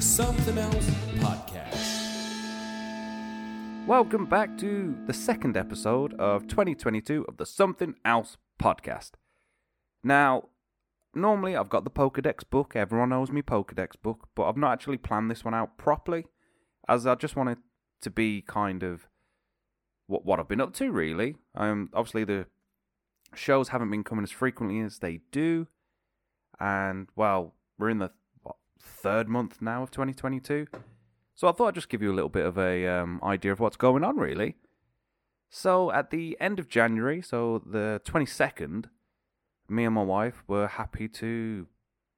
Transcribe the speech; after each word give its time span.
the 0.00 0.06
Something 0.06 0.56
Else 0.56 0.88
Podcast. 1.18 2.06
Welcome 3.86 4.24
back 4.24 4.56
to 4.56 4.96
the 5.04 5.12
second 5.12 5.58
episode 5.58 6.14
of 6.14 6.46
2022 6.46 7.26
of 7.28 7.36
the 7.36 7.44
Something 7.44 7.94
Else 8.02 8.38
podcast. 8.58 9.10
Now, 10.02 10.48
normally 11.14 11.54
I've 11.54 11.68
got 11.68 11.84
the 11.84 11.90
Pokedex 11.90 12.48
book, 12.48 12.72
everyone 12.74 13.10
knows 13.10 13.30
me 13.30 13.42
Pokedex 13.42 13.90
book, 14.02 14.30
but 14.34 14.44
I've 14.48 14.56
not 14.56 14.72
actually 14.72 14.96
planned 14.96 15.30
this 15.30 15.44
one 15.44 15.52
out 15.52 15.76
properly, 15.76 16.24
as 16.88 17.06
I 17.06 17.14
just 17.14 17.36
wanted 17.36 17.58
to 18.00 18.08
be 18.08 18.40
kind 18.40 18.82
of 18.82 19.06
what 20.06 20.24
what 20.24 20.40
I've 20.40 20.48
been 20.48 20.62
up 20.62 20.72
to 20.76 20.90
really. 20.90 21.36
Um, 21.54 21.90
obviously 21.92 22.24
the 22.24 22.46
shows 23.34 23.68
haven't 23.68 23.90
been 23.90 24.04
coming 24.04 24.22
as 24.22 24.30
frequently 24.30 24.80
as 24.80 25.00
they 25.00 25.20
do, 25.30 25.66
and 26.58 27.08
well, 27.16 27.52
we're 27.78 27.90
in 27.90 27.98
the 27.98 28.12
third 28.80 29.28
month 29.28 29.60
now 29.60 29.82
of 29.82 29.90
2022. 29.90 30.66
So 31.34 31.48
I 31.48 31.52
thought 31.52 31.68
I'd 31.68 31.74
just 31.74 31.88
give 31.88 32.02
you 32.02 32.12
a 32.12 32.14
little 32.14 32.28
bit 32.28 32.44
of 32.44 32.58
a 32.58 32.86
um, 32.86 33.20
idea 33.22 33.52
of 33.52 33.60
what's 33.60 33.76
going 33.76 34.04
on, 34.04 34.16
really. 34.18 34.56
So 35.48 35.90
at 35.90 36.10
the 36.10 36.36
end 36.40 36.58
of 36.58 36.68
January, 36.68 37.22
so 37.22 37.62
the 37.64 38.00
22nd, 38.04 38.86
me 39.68 39.84
and 39.84 39.94
my 39.94 40.02
wife 40.02 40.44
were 40.46 40.68
happy 40.68 41.08
to, 41.08 41.66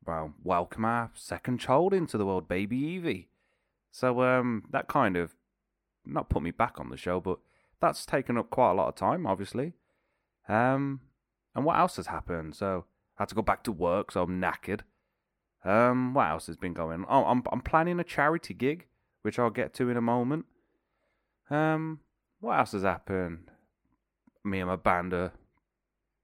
well, 0.04 0.34
welcome 0.42 0.84
our 0.84 1.10
second 1.14 1.58
child 1.58 1.94
into 1.94 2.18
the 2.18 2.26
world, 2.26 2.48
baby 2.48 2.76
Evie. 2.76 3.28
So 3.90 4.22
um, 4.22 4.64
that 4.70 4.88
kind 4.88 5.16
of, 5.16 5.34
not 6.04 6.28
put 6.28 6.42
me 6.42 6.50
back 6.50 6.80
on 6.80 6.90
the 6.90 6.96
show, 6.96 7.20
but 7.20 7.38
that's 7.80 8.04
taken 8.04 8.36
up 8.36 8.50
quite 8.50 8.72
a 8.72 8.74
lot 8.74 8.88
of 8.88 8.96
time, 8.96 9.26
obviously. 9.26 9.74
Um, 10.48 11.00
and 11.54 11.64
what 11.64 11.78
else 11.78 11.96
has 11.96 12.08
happened? 12.08 12.54
So 12.54 12.86
I 13.18 13.22
had 13.22 13.28
to 13.28 13.34
go 13.34 13.42
back 13.42 13.62
to 13.64 13.72
work, 13.72 14.12
so 14.12 14.22
I'm 14.22 14.40
knackered. 14.40 14.80
Um, 15.64 16.14
what 16.14 16.28
else 16.28 16.46
has 16.48 16.56
been 16.56 16.72
going? 16.72 17.04
Oh, 17.08 17.24
I'm 17.24 17.42
I'm 17.52 17.60
planning 17.60 18.00
a 18.00 18.04
charity 18.04 18.54
gig 18.54 18.86
which 19.22 19.38
I'll 19.38 19.50
get 19.50 19.72
to 19.74 19.88
in 19.88 19.96
a 19.96 20.02
moment. 20.02 20.46
Um, 21.48 22.00
what 22.40 22.58
else 22.58 22.72
has 22.72 22.82
happened? 22.82 23.50
Me 24.44 24.60
and 24.60 24.68
my 24.68 24.76
band 24.76 25.14
are 25.14 25.32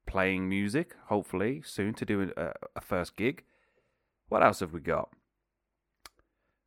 playing 0.06 0.48
music, 0.48 0.94
hopefully 1.06 1.62
soon 1.64 1.94
to 1.94 2.04
do 2.04 2.32
a, 2.36 2.52
a 2.76 2.80
first 2.80 3.16
gig. 3.16 3.44
What 4.28 4.42
else 4.42 4.60
have 4.60 4.72
we 4.72 4.80
got? 4.80 5.10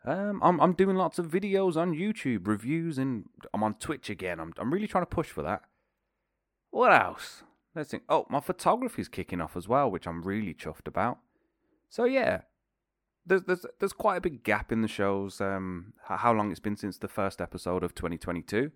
Um, 0.04 0.40
I'm 0.42 0.60
I'm 0.60 0.74
doing 0.74 0.96
lots 0.96 1.20
of 1.20 1.28
videos 1.28 1.76
on 1.76 1.94
YouTube, 1.94 2.48
reviews, 2.48 2.98
and 2.98 3.26
I'm 3.54 3.62
on 3.62 3.76
Twitch 3.76 4.10
again. 4.10 4.40
I'm 4.40 4.54
I'm 4.58 4.74
really 4.74 4.88
trying 4.88 5.04
to 5.04 5.16
push 5.16 5.28
for 5.28 5.44
that. 5.44 5.62
What 6.72 6.92
else? 6.92 7.44
Let's 7.76 7.92
think. 7.92 8.04
Oh, 8.10 8.26
my 8.30 8.40
photography's 8.40 9.08
kicking 9.08 9.42
off 9.42 9.56
as 9.56 9.68
well, 9.68 9.92
which 9.92 10.08
I'm 10.08 10.24
really 10.24 10.54
chuffed 10.54 10.88
about. 10.88 11.20
So 11.90 12.06
yeah, 12.06 12.42
there's 13.26 13.44
there's 13.44 13.66
there's 13.80 13.94
quite 13.94 14.18
a 14.18 14.22
big 14.22 14.44
gap 14.44 14.72
in 14.72 14.82
the 14.82 14.88
shows. 14.88 15.42
Um, 15.42 15.94
how 16.04 16.34
long 16.34 16.52
it's 16.52 16.60
been 16.60 16.78
since 16.78 16.98
the 16.98 17.08
first 17.08 17.42
episode 17.42 17.84
of 17.84 17.96
2022. 17.96 18.72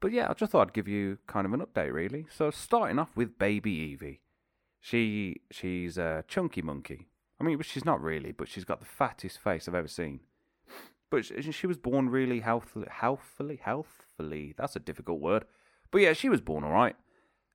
But 0.00 0.12
yeah, 0.12 0.26
I 0.28 0.34
just 0.34 0.50
thought 0.50 0.68
I'd 0.68 0.74
give 0.74 0.88
you 0.88 1.18
kind 1.28 1.46
of 1.46 1.52
an 1.52 1.60
update, 1.60 1.92
really. 1.92 2.26
So 2.28 2.50
starting 2.50 2.98
off 2.98 3.16
with 3.16 3.38
Baby 3.38 3.70
Evie, 3.70 4.20
she 4.80 5.42
she's 5.50 5.96
a 5.96 6.24
chunky 6.26 6.60
monkey. 6.60 7.08
I 7.40 7.44
mean, 7.44 7.60
she's 7.62 7.84
not 7.84 8.00
really, 8.00 8.32
but 8.32 8.48
she's 8.48 8.64
got 8.64 8.80
the 8.80 8.86
fattest 8.86 9.38
face 9.38 9.68
I've 9.68 9.74
ever 9.74 9.88
seen. 9.88 10.20
But 11.10 11.24
she, 11.24 11.52
she 11.52 11.66
was 11.66 11.76
born 11.76 12.08
really 12.08 12.40
healthily, 12.40 12.88
healthfully, 12.90 13.60
healthfully. 13.62 14.54
That's 14.56 14.76
a 14.76 14.80
difficult 14.80 15.20
word. 15.20 15.44
But 15.90 16.00
yeah, 16.00 16.14
she 16.14 16.28
was 16.28 16.40
born 16.40 16.64
all 16.64 16.72
right. 16.72 16.96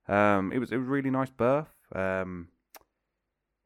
Um, 0.07 0.53
it 0.53 0.59
was 0.59 0.71
it 0.71 0.77
was 0.77 0.87
a 0.87 0.91
really 0.91 1.09
nice 1.09 1.31
birth. 1.31 1.73
Um, 1.93 2.49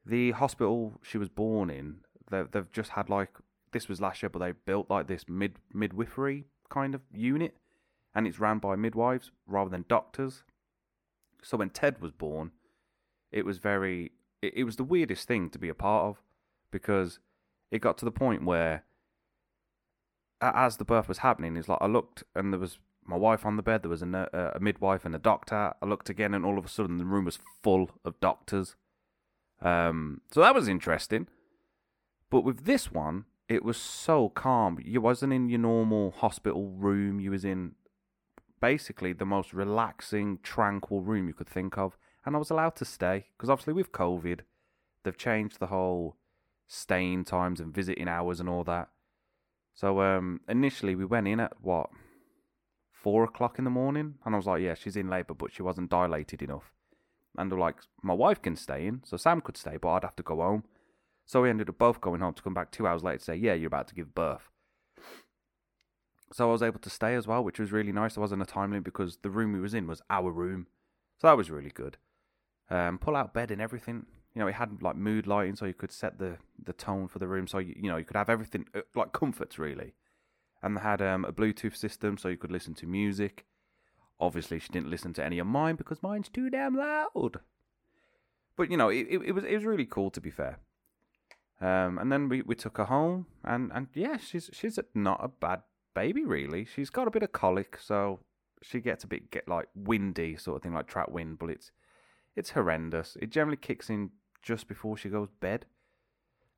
the 0.04 0.32
hospital 0.32 0.98
she 1.02 1.18
was 1.18 1.28
born 1.28 1.70
in 1.70 1.98
They've, 2.32 2.50
they've 2.50 2.72
just 2.72 2.90
had 2.90 3.08
like 3.08 3.30
this 3.72 3.88
was 3.88 4.00
last 4.00 4.22
year, 4.22 4.30
but 4.30 4.40
they 4.40 4.52
built 4.52 4.90
like 4.90 5.06
this 5.06 5.26
mid 5.28 5.56
midwifery 5.72 6.46
kind 6.70 6.94
of 6.94 7.02
unit, 7.12 7.54
and 8.14 8.26
it's 8.26 8.40
ran 8.40 8.58
by 8.58 8.74
midwives 8.74 9.30
rather 9.46 9.70
than 9.70 9.84
doctors. 9.88 10.42
So 11.42 11.56
when 11.56 11.70
Ted 11.70 12.00
was 12.00 12.12
born, 12.12 12.52
it 13.30 13.44
was 13.44 13.58
very 13.58 14.12
it, 14.40 14.54
it 14.56 14.64
was 14.64 14.76
the 14.76 14.84
weirdest 14.84 15.28
thing 15.28 15.50
to 15.50 15.58
be 15.58 15.68
a 15.68 15.74
part 15.74 16.06
of 16.06 16.22
because 16.70 17.18
it 17.70 17.80
got 17.80 17.98
to 17.98 18.04
the 18.04 18.10
point 18.10 18.44
where 18.44 18.84
as 20.40 20.78
the 20.78 20.84
birth 20.84 21.08
was 21.08 21.18
happening, 21.18 21.56
it's 21.56 21.68
like 21.68 21.78
I 21.80 21.86
looked 21.86 22.24
and 22.34 22.52
there 22.52 22.60
was 22.60 22.78
my 23.04 23.16
wife 23.16 23.44
on 23.44 23.56
the 23.56 23.62
bed. 23.62 23.82
There 23.82 23.90
was 23.90 24.02
a, 24.02 24.52
a 24.54 24.60
midwife 24.60 25.04
and 25.04 25.14
a 25.14 25.18
doctor. 25.18 25.74
I 25.80 25.86
looked 25.86 26.08
again, 26.08 26.34
and 26.34 26.44
all 26.44 26.58
of 26.58 26.64
a 26.64 26.68
sudden 26.68 26.98
the 26.98 27.04
room 27.04 27.24
was 27.24 27.38
full 27.62 27.90
of 28.04 28.18
doctors. 28.20 28.74
Um, 29.60 30.20
so 30.30 30.40
that 30.40 30.54
was 30.54 30.68
interesting. 30.68 31.28
But 32.32 32.44
with 32.44 32.64
this 32.64 32.90
one, 32.90 33.26
it 33.46 33.62
was 33.62 33.76
so 33.76 34.30
calm. 34.30 34.78
You 34.82 35.02
wasn't 35.02 35.34
in 35.34 35.50
your 35.50 35.58
normal 35.58 36.12
hospital 36.12 36.70
room. 36.70 37.20
You 37.20 37.30
was 37.30 37.44
in 37.44 37.72
basically 38.58 39.12
the 39.12 39.26
most 39.26 39.52
relaxing, 39.52 40.38
tranquil 40.42 41.02
room 41.02 41.28
you 41.28 41.34
could 41.34 41.50
think 41.50 41.76
of. 41.76 41.98
And 42.24 42.34
I 42.34 42.38
was 42.38 42.48
allowed 42.48 42.74
to 42.76 42.86
stay 42.86 43.26
because 43.36 43.50
obviously 43.50 43.74
with 43.74 43.92
COVID, 43.92 44.40
they've 45.04 45.16
changed 45.18 45.60
the 45.60 45.66
whole 45.66 46.16
staying 46.66 47.26
times 47.26 47.60
and 47.60 47.74
visiting 47.74 48.08
hours 48.08 48.40
and 48.40 48.48
all 48.48 48.64
that. 48.64 48.88
So 49.74 50.00
um, 50.00 50.40
initially 50.48 50.94
we 50.94 51.04
went 51.04 51.28
in 51.28 51.38
at 51.38 51.52
what 51.60 51.90
four 52.90 53.24
o'clock 53.24 53.58
in 53.58 53.64
the 53.64 53.70
morning, 53.70 54.14
and 54.24 54.34
I 54.34 54.38
was 54.38 54.46
like, 54.46 54.62
yeah, 54.62 54.72
she's 54.72 54.96
in 54.96 55.10
labour, 55.10 55.34
but 55.34 55.52
she 55.52 55.62
wasn't 55.62 55.90
dilated 55.90 56.40
enough. 56.40 56.72
And 57.36 57.52
they're 57.52 57.58
like, 57.58 57.76
my 58.02 58.14
wife 58.14 58.40
can 58.40 58.56
stay 58.56 58.86
in, 58.86 59.02
so 59.04 59.18
Sam 59.18 59.42
could 59.42 59.58
stay, 59.58 59.76
but 59.76 59.90
I'd 59.90 60.04
have 60.04 60.16
to 60.16 60.22
go 60.22 60.36
home. 60.36 60.64
So 61.24 61.42
we 61.42 61.50
ended 61.50 61.68
up 61.68 61.78
both 61.78 62.00
going 62.00 62.20
home 62.20 62.34
to 62.34 62.42
come 62.42 62.54
back 62.54 62.70
two 62.70 62.86
hours 62.86 63.02
later 63.02 63.18
to 63.18 63.24
say, 63.24 63.36
yeah, 63.36 63.54
you're 63.54 63.68
about 63.68 63.88
to 63.88 63.94
give 63.94 64.14
birth. 64.14 64.48
So 66.32 66.48
I 66.48 66.52
was 66.52 66.62
able 66.62 66.80
to 66.80 66.90
stay 66.90 67.14
as 67.14 67.26
well, 67.26 67.44
which 67.44 67.58
was 67.58 67.72
really 67.72 67.92
nice. 67.92 68.14
There 68.14 68.22
wasn't 68.22 68.42
a 68.42 68.46
time 68.46 68.70
limit 68.70 68.84
because 68.84 69.18
the 69.22 69.30
room 69.30 69.52
we 69.52 69.60
was 69.60 69.74
in 69.74 69.86
was 69.86 70.00
our 70.08 70.30
room. 70.30 70.66
So 71.18 71.26
that 71.26 71.36
was 71.36 71.50
really 71.50 71.70
good. 71.70 71.98
Um, 72.70 72.98
pull 72.98 73.16
out 73.16 73.34
bed 73.34 73.50
and 73.50 73.60
everything. 73.60 74.06
You 74.34 74.40
know, 74.40 74.46
it 74.48 74.54
had 74.54 74.82
like 74.82 74.96
mood 74.96 75.26
lighting, 75.26 75.56
so 75.56 75.66
you 75.66 75.74
could 75.74 75.92
set 75.92 76.18
the, 76.18 76.38
the 76.62 76.72
tone 76.72 77.06
for 77.06 77.18
the 77.18 77.28
room. 77.28 77.46
So 77.46 77.58
you, 77.58 77.74
you 77.76 77.90
know 77.90 77.98
you 77.98 78.04
could 78.04 78.16
have 78.16 78.30
everything 78.30 78.66
uh, 78.74 78.80
like 78.94 79.12
comforts 79.12 79.58
really, 79.58 79.92
and 80.62 80.76
they 80.76 80.80
had 80.80 81.02
um, 81.02 81.26
a 81.26 81.32
Bluetooth 81.32 81.76
system, 81.76 82.16
so 82.16 82.28
you 82.28 82.38
could 82.38 82.50
listen 82.50 82.72
to 82.74 82.86
music. 82.86 83.44
Obviously, 84.18 84.58
she 84.58 84.70
didn't 84.70 84.88
listen 84.88 85.12
to 85.14 85.24
any 85.24 85.38
of 85.38 85.46
mine 85.46 85.76
because 85.76 86.02
mine's 86.02 86.30
too 86.30 86.48
damn 86.48 86.74
loud. 86.74 87.40
But 88.56 88.70
you 88.70 88.78
know, 88.78 88.88
it, 88.88 89.06
it, 89.10 89.22
it 89.22 89.32
was 89.32 89.44
it 89.44 89.54
was 89.54 89.64
really 89.64 89.86
cool 89.86 90.10
to 90.10 90.20
be 90.20 90.30
fair. 90.30 90.58
Um, 91.62 91.98
and 91.98 92.10
then 92.10 92.28
we, 92.28 92.42
we 92.42 92.56
took 92.56 92.76
her 92.78 92.86
home, 92.86 93.26
and, 93.44 93.70
and 93.72 93.86
yeah, 93.94 94.16
she's 94.16 94.50
she's 94.52 94.80
not 94.94 95.20
a 95.22 95.28
bad 95.28 95.62
baby 95.94 96.24
really. 96.24 96.64
She's 96.64 96.90
got 96.90 97.06
a 97.06 97.10
bit 97.10 97.22
of 97.22 97.30
colic, 97.30 97.78
so 97.80 98.18
she 98.62 98.80
gets 98.80 99.04
a 99.04 99.06
bit 99.06 99.30
get 99.30 99.46
like 99.46 99.68
windy 99.76 100.36
sort 100.36 100.56
of 100.56 100.62
thing, 100.62 100.74
like 100.74 100.88
track 100.88 101.08
wind, 101.10 101.38
but 101.38 101.50
it's 101.50 101.70
it's 102.34 102.50
horrendous. 102.50 103.16
It 103.22 103.30
generally 103.30 103.56
kicks 103.56 103.88
in 103.88 104.10
just 104.42 104.66
before 104.66 104.96
she 104.96 105.08
goes 105.08 105.28
to 105.28 105.34
bed, 105.40 105.66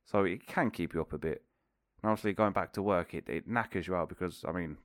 so 0.05 0.23
it 0.23 0.47
can 0.47 0.71
keep 0.71 0.95
you 0.95 1.01
up 1.01 1.13
a 1.13 1.19
bit. 1.19 1.43
And 2.01 2.09
obviously, 2.09 2.33
going 2.33 2.53
back 2.53 2.73
to 2.73 2.81
work, 2.81 3.13
it, 3.13 3.29
it 3.29 3.47
knackers 3.47 3.85
you 3.85 3.95
out 3.95 4.09
because 4.09 4.43
I 4.47 4.53
mean, 4.53 4.77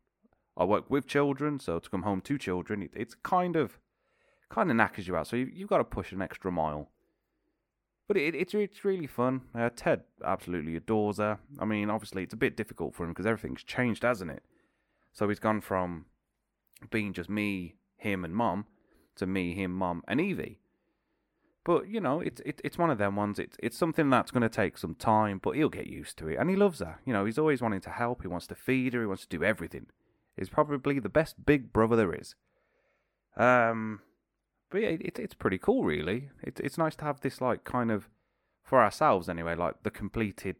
I 0.54 0.64
work 0.64 0.90
with 0.90 1.06
children, 1.06 1.58
so 1.60 1.78
to 1.78 1.88
come 1.88 2.02
home 2.02 2.20
to 2.22 2.36
children, 2.36 2.82
it, 2.82 2.90
it's 2.94 3.14
kind 3.14 3.56
of 3.56 3.78
kind 4.50 4.70
of 4.70 4.76
knackers 4.76 5.08
you 5.08 5.16
out. 5.16 5.28
So 5.28 5.36
you, 5.36 5.50
you've 5.50 5.70
got 5.70 5.78
to 5.78 5.84
push 5.84 6.12
an 6.12 6.20
extra 6.20 6.52
mile. 6.52 6.90
But 8.10 8.16
it, 8.16 8.34
it's 8.34 8.54
it's 8.54 8.84
really 8.84 9.06
fun. 9.06 9.42
Uh, 9.54 9.70
Ted 9.76 10.02
absolutely 10.24 10.74
adores 10.74 11.18
her. 11.18 11.38
I 11.60 11.64
mean, 11.64 11.88
obviously 11.88 12.24
it's 12.24 12.34
a 12.34 12.36
bit 12.36 12.56
difficult 12.56 12.92
for 12.92 13.04
him 13.04 13.10
because 13.10 13.24
everything's 13.24 13.62
changed, 13.62 14.02
hasn't 14.02 14.32
it? 14.32 14.42
So 15.12 15.28
he's 15.28 15.38
gone 15.38 15.60
from 15.60 16.06
being 16.90 17.12
just 17.12 17.30
me, 17.30 17.76
him, 17.96 18.24
and 18.24 18.34
mom 18.34 18.66
to 19.14 19.28
me, 19.28 19.54
him, 19.54 19.70
mom, 19.70 20.02
and 20.08 20.20
Evie. 20.20 20.58
But 21.62 21.86
you 21.86 22.00
know, 22.00 22.18
it's 22.18 22.40
it, 22.44 22.60
it's 22.64 22.76
one 22.76 22.90
of 22.90 22.98
them 22.98 23.14
ones. 23.14 23.38
It's 23.38 23.56
it's 23.62 23.78
something 23.78 24.10
that's 24.10 24.32
going 24.32 24.42
to 24.42 24.48
take 24.48 24.76
some 24.76 24.96
time, 24.96 25.38
but 25.40 25.54
he'll 25.54 25.68
get 25.68 25.86
used 25.86 26.18
to 26.18 26.26
it, 26.26 26.36
and 26.36 26.50
he 26.50 26.56
loves 26.56 26.80
her. 26.80 26.98
You 27.06 27.12
know, 27.12 27.26
he's 27.26 27.38
always 27.38 27.62
wanting 27.62 27.80
to 27.82 27.90
help. 27.90 28.22
He 28.22 28.28
wants 28.28 28.48
to 28.48 28.56
feed 28.56 28.92
her. 28.92 29.02
He 29.02 29.06
wants 29.06 29.24
to 29.24 29.38
do 29.38 29.44
everything. 29.44 29.86
He's 30.36 30.50
probably 30.50 30.98
the 30.98 31.08
best 31.08 31.46
big 31.46 31.72
brother 31.72 31.94
there 31.94 32.12
is. 32.12 32.34
Um, 33.36 34.00
but 34.70 34.82
yeah, 34.82 34.88
it, 34.88 35.18
it's 35.18 35.34
pretty 35.34 35.58
cool, 35.58 35.84
really. 35.84 36.30
It, 36.42 36.60
it's 36.62 36.78
nice 36.78 36.96
to 36.96 37.04
have 37.04 37.20
this 37.20 37.40
like 37.40 37.64
kind 37.64 37.90
of 37.90 38.08
for 38.62 38.80
ourselves 38.80 39.28
anyway, 39.28 39.54
like 39.54 39.82
the 39.82 39.90
completed 39.90 40.56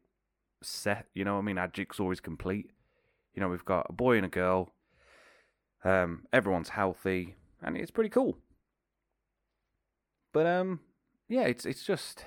set. 0.63 1.07
You 1.15 1.25
know, 1.25 1.39
I 1.39 1.41
mean, 1.41 1.59
our 1.59 1.69
jigsaw's 1.69 2.21
complete. 2.21 2.71
You 3.35 3.41
know, 3.41 3.49
we've 3.49 3.65
got 3.65 3.87
a 3.89 3.93
boy 3.93 4.17
and 4.17 4.27
a 4.27 4.31
girl. 4.31 4.73
Um, 5.85 6.25
everyone's 6.33 6.71
healthy, 6.71 7.37
and 7.63 7.77
it's 7.77 7.91
pretty 7.91 8.11
cool. 8.11 8.39
But 10.33 10.47
um, 10.47 10.81
yeah, 11.29 11.43
it's 11.43 11.65
it's 11.65 11.85
just 11.85 12.25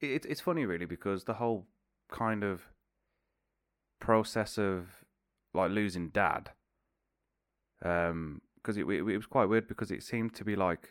it, 0.00 0.26
it's 0.26 0.40
funny 0.40 0.66
really 0.66 0.86
because 0.86 1.24
the 1.24 1.34
whole 1.34 1.66
kind 2.10 2.44
of 2.44 2.62
process 4.00 4.58
of 4.58 5.04
like 5.54 5.70
losing 5.70 6.08
dad 6.08 6.50
um 7.84 8.40
because 8.56 8.76
it, 8.76 8.84
it, 8.86 8.98
it 9.08 9.16
was 9.16 9.26
quite 9.26 9.46
weird 9.48 9.66
because 9.66 9.90
it 9.90 10.02
seemed 10.02 10.34
to 10.34 10.44
be 10.44 10.56
like 10.56 10.90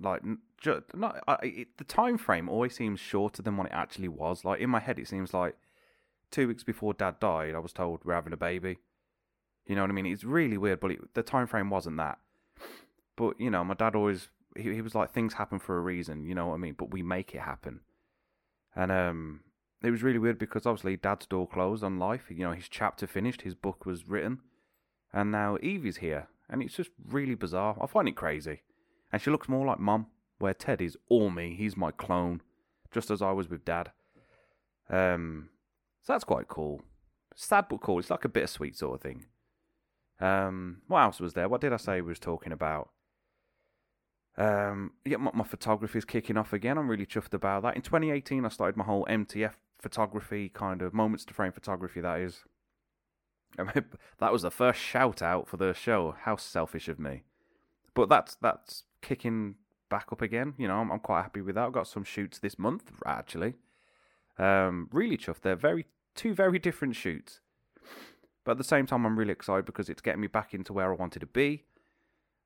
like 0.00 0.22
just, 0.60 0.82
not 0.94 1.22
I, 1.26 1.36
it, 1.42 1.68
the 1.78 1.84
time 1.84 2.18
frame 2.18 2.48
always 2.48 2.74
seems 2.74 3.00
shorter 3.00 3.42
than 3.42 3.56
what 3.56 3.66
it 3.66 3.72
actually 3.72 4.08
was. 4.08 4.44
Like 4.44 4.60
in 4.60 4.70
my 4.70 4.80
head, 4.80 4.98
it 4.98 5.08
seems 5.08 5.32
like 5.34 5.56
two 6.30 6.48
weeks 6.48 6.64
before 6.64 6.94
Dad 6.94 7.20
died, 7.20 7.54
I 7.54 7.58
was 7.58 7.72
told 7.72 8.04
we're 8.04 8.14
having 8.14 8.32
a 8.32 8.38
baby. 8.38 8.78
You 9.66 9.74
know 9.74 9.82
what 9.82 9.90
I 9.90 9.94
mean? 9.94 10.06
It's 10.06 10.24
really 10.24 10.58
weird, 10.58 10.80
but 10.80 10.92
it, 10.92 11.14
the 11.14 11.22
time 11.22 11.46
frame 11.46 11.70
wasn't 11.70 11.96
that. 11.96 12.18
But 13.16 13.40
you 13.40 13.50
know, 13.50 13.64
my 13.64 13.74
dad 13.74 13.96
always 13.96 14.28
he, 14.56 14.74
he 14.74 14.82
was 14.82 14.94
like 14.94 15.12
things 15.12 15.34
happen 15.34 15.58
for 15.58 15.76
a 15.76 15.80
reason. 15.80 16.24
You 16.24 16.34
know 16.34 16.48
what 16.48 16.54
I 16.54 16.58
mean? 16.58 16.74
But 16.76 16.90
we 16.90 17.02
make 17.02 17.34
it 17.34 17.40
happen. 17.40 17.80
And 18.74 18.92
um, 18.92 19.40
it 19.82 19.90
was 19.90 20.02
really 20.02 20.18
weird 20.18 20.38
because 20.38 20.66
obviously 20.66 20.96
Dad's 20.96 21.26
door 21.26 21.48
closed 21.48 21.82
on 21.82 21.98
life. 21.98 22.24
You 22.28 22.44
know, 22.44 22.52
his 22.52 22.68
chapter 22.68 23.06
finished, 23.06 23.42
his 23.42 23.54
book 23.54 23.86
was 23.86 24.08
written, 24.08 24.40
and 25.12 25.30
now 25.30 25.56
Evie's 25.62 25.98
here, 25.98 26.28
and 26.48 26.62
it's 26.62 26.76
just 26.76 26.90
really 27.08 27.34
bizarre. 27.34 27.76
I 27.80 27.86
find 27.86 28.08
it 28.08 28.16
crazy, 28.16 28.62
and 29.12 29.20
she 29.20 29.30
looks 29.30 29.48
more 29.48 29.66
like 29.66 29.78
Mum, 29.78 30.06
where 30.38 30.54
Ted 30.54 30.82
is 30.82 30.96
all 31.08 31.30
me. 31.30 31.54
He's 31.56 31.76
my 31.76 31.90
clone, 31.90 32.42
just 32.92 33.10
as 33.10 33.22
I 33.22 33.32
was 33.32 33.48
with 33.48 33.64
Dad. 33.64 33.92
Um, 34.88 35.48
so 36.02 36.12
that's 36.12 36.24
quite 36.24 36.48
cool. 36.48 36.82
Sad 37.34 37.66
but 37.68 37.80
cool. 37.80 37.98
It's 37.98 38.10
like 38.10 38.24
a 38.24 38.28
bittersweet 38.28 38.76
sort 38.76 38.94
of 38.94 39.00
thing. 39.00 39.26
Um, 40.20 40.78
what 40.88 41.00
else 41.00 41.20
was 41.20 41.34
there? 41.34 41.48
What 41.48 41.60
did 41.60 41.72
I 41.72 41.76
say 41.76 42.00
we 42.00 42.08
was 42.08 42.18
talking 42.18 42.52
about? 42.52 42.90
Um, 44.38 44.92
yeah, 45.04 45.16
my, 45.16 45.30
my 45.32 45.44
photography 45.44 45.98
is 45.98 46.04
kicking 46.04 46.36
off 46.36 46.52
again. 46.52 46.78
I'm 46.78 46.88
really 46.88 47.06
chuffed 47.06 47.34
about 47.34 47.62
that. 47.62 47.76
In 47.76 47.82
2018, 47.82 48.44
I 48.44 48.48
started 48.48 48.76
my 48.76 48.84
whole 48.84 49.06
MTF 49.08 49.54
photography 49.80 50.48
kind 50.48 50.82
of 50.82 50.94
moments 50.94 51.24
to 51.26 51.34
frame 51.34 51.52
photography. 51.52 52.00
That 52.00 52.20
is, 52.20 52.44
I 53.58 53.62
mean, 53.74 53.84
that 54.18 54.32
was 54.32 54.42
the 54.42 54.50
first 54.50 54.80
shout 54.80 55.22
out 55.22 55.48
for 55.48 55.56
the 55.56 55.74
show. 55.74 56.14
How 56.22 56.36
selfish 56.36 56.88
of 56.88 56.98
me! 56.98 57.24
But 57.94 58.08
that's 58.08 58.36
that's 58.36 58.84
kicking 59.06 59.54
back 59.88 60.08
up 60.10 60.20
again. 60.20 60.54
You 60.58 60.66
know, 60.68 60.78
I'm, 60.78 60.90
I'm 60.90 60.98
quite 60.98 61.22
happy 61.22 61.40
with 61.40 61.54
that. 61.54 61.66
I've 61.66 61.72
got 61.72 61.86
some 61.86 62.04
shoots 62.04 62.38
this 62.38 62.58
month 62.58 62.90
actually. 63.06 63.54
Um, 64.38 64.88
really 64.92 65.16
chuffed. 65.16 65.42
They're 65.42 65.56
very 65.56 65.86
two 66.14 66.34
very 66.34 66.58
different 66.58 66.96
shoots. 66.96 67.40
But 68.44 68.52
at 68.52 68.58
the 68.58 68.64
same 68.64 68.86
time, 68.86 69.04
I'm 69.06 69.18
really 69.18 69.32
excited 69.32 69.64
because 69.64 69.88
it's 69.88 70.02
getting 70.02 70.20
me 70.20 70.26
back 70.26 70.54
into 70.54 70.72
where 70.72 70.92
I 70.92 70.96
wanted 70.96 71.20
to 71.20 71.26
be. 71.26 71.64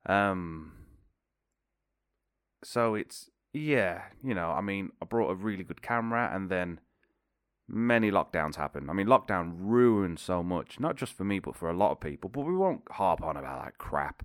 Um, 0.07 0.73
so 2.63 2.95
it's 2.95 3.31
yeah, 3.53 4.03
you 4.23 4.35
know, 4.35 4.51
I 4.51 4.61
mean, 4.61 4.91
I 5.03 5.07
brought 5.07 5.31
a 5.31 5.35
really 5.35 5.65
good 5.65 5.83
camera, 5.83 6.31
and 6.33 6.51
then 6.51 6.81
many 7.69 8.11
lockdowns 8.11 8.57
happened. 8.57 8.91
I 8.91 8.93
mean, 8.93 9.07
lockdown 9.07 9.55
ruined 9.59 10.19
so 10.19 10.43
much, 10.43 10.79
not 10.79 10.97
just 10.97 11.13
for 11.13 11.25
me, 11.25 11.39
but 11.39 11.57
for 11.57 11.69
a 11.69 11.77
lot 11.77 11.93
of 11.93 12.01
people. 12.01 12.31
But 12.31 12.43
we 12.43 12.55
won't 12.55 12.83
harp 12.93 13.23
on 13.23 13.37
about 13.37 13.65
that 13.65 13.79
crap. 13.79 14.25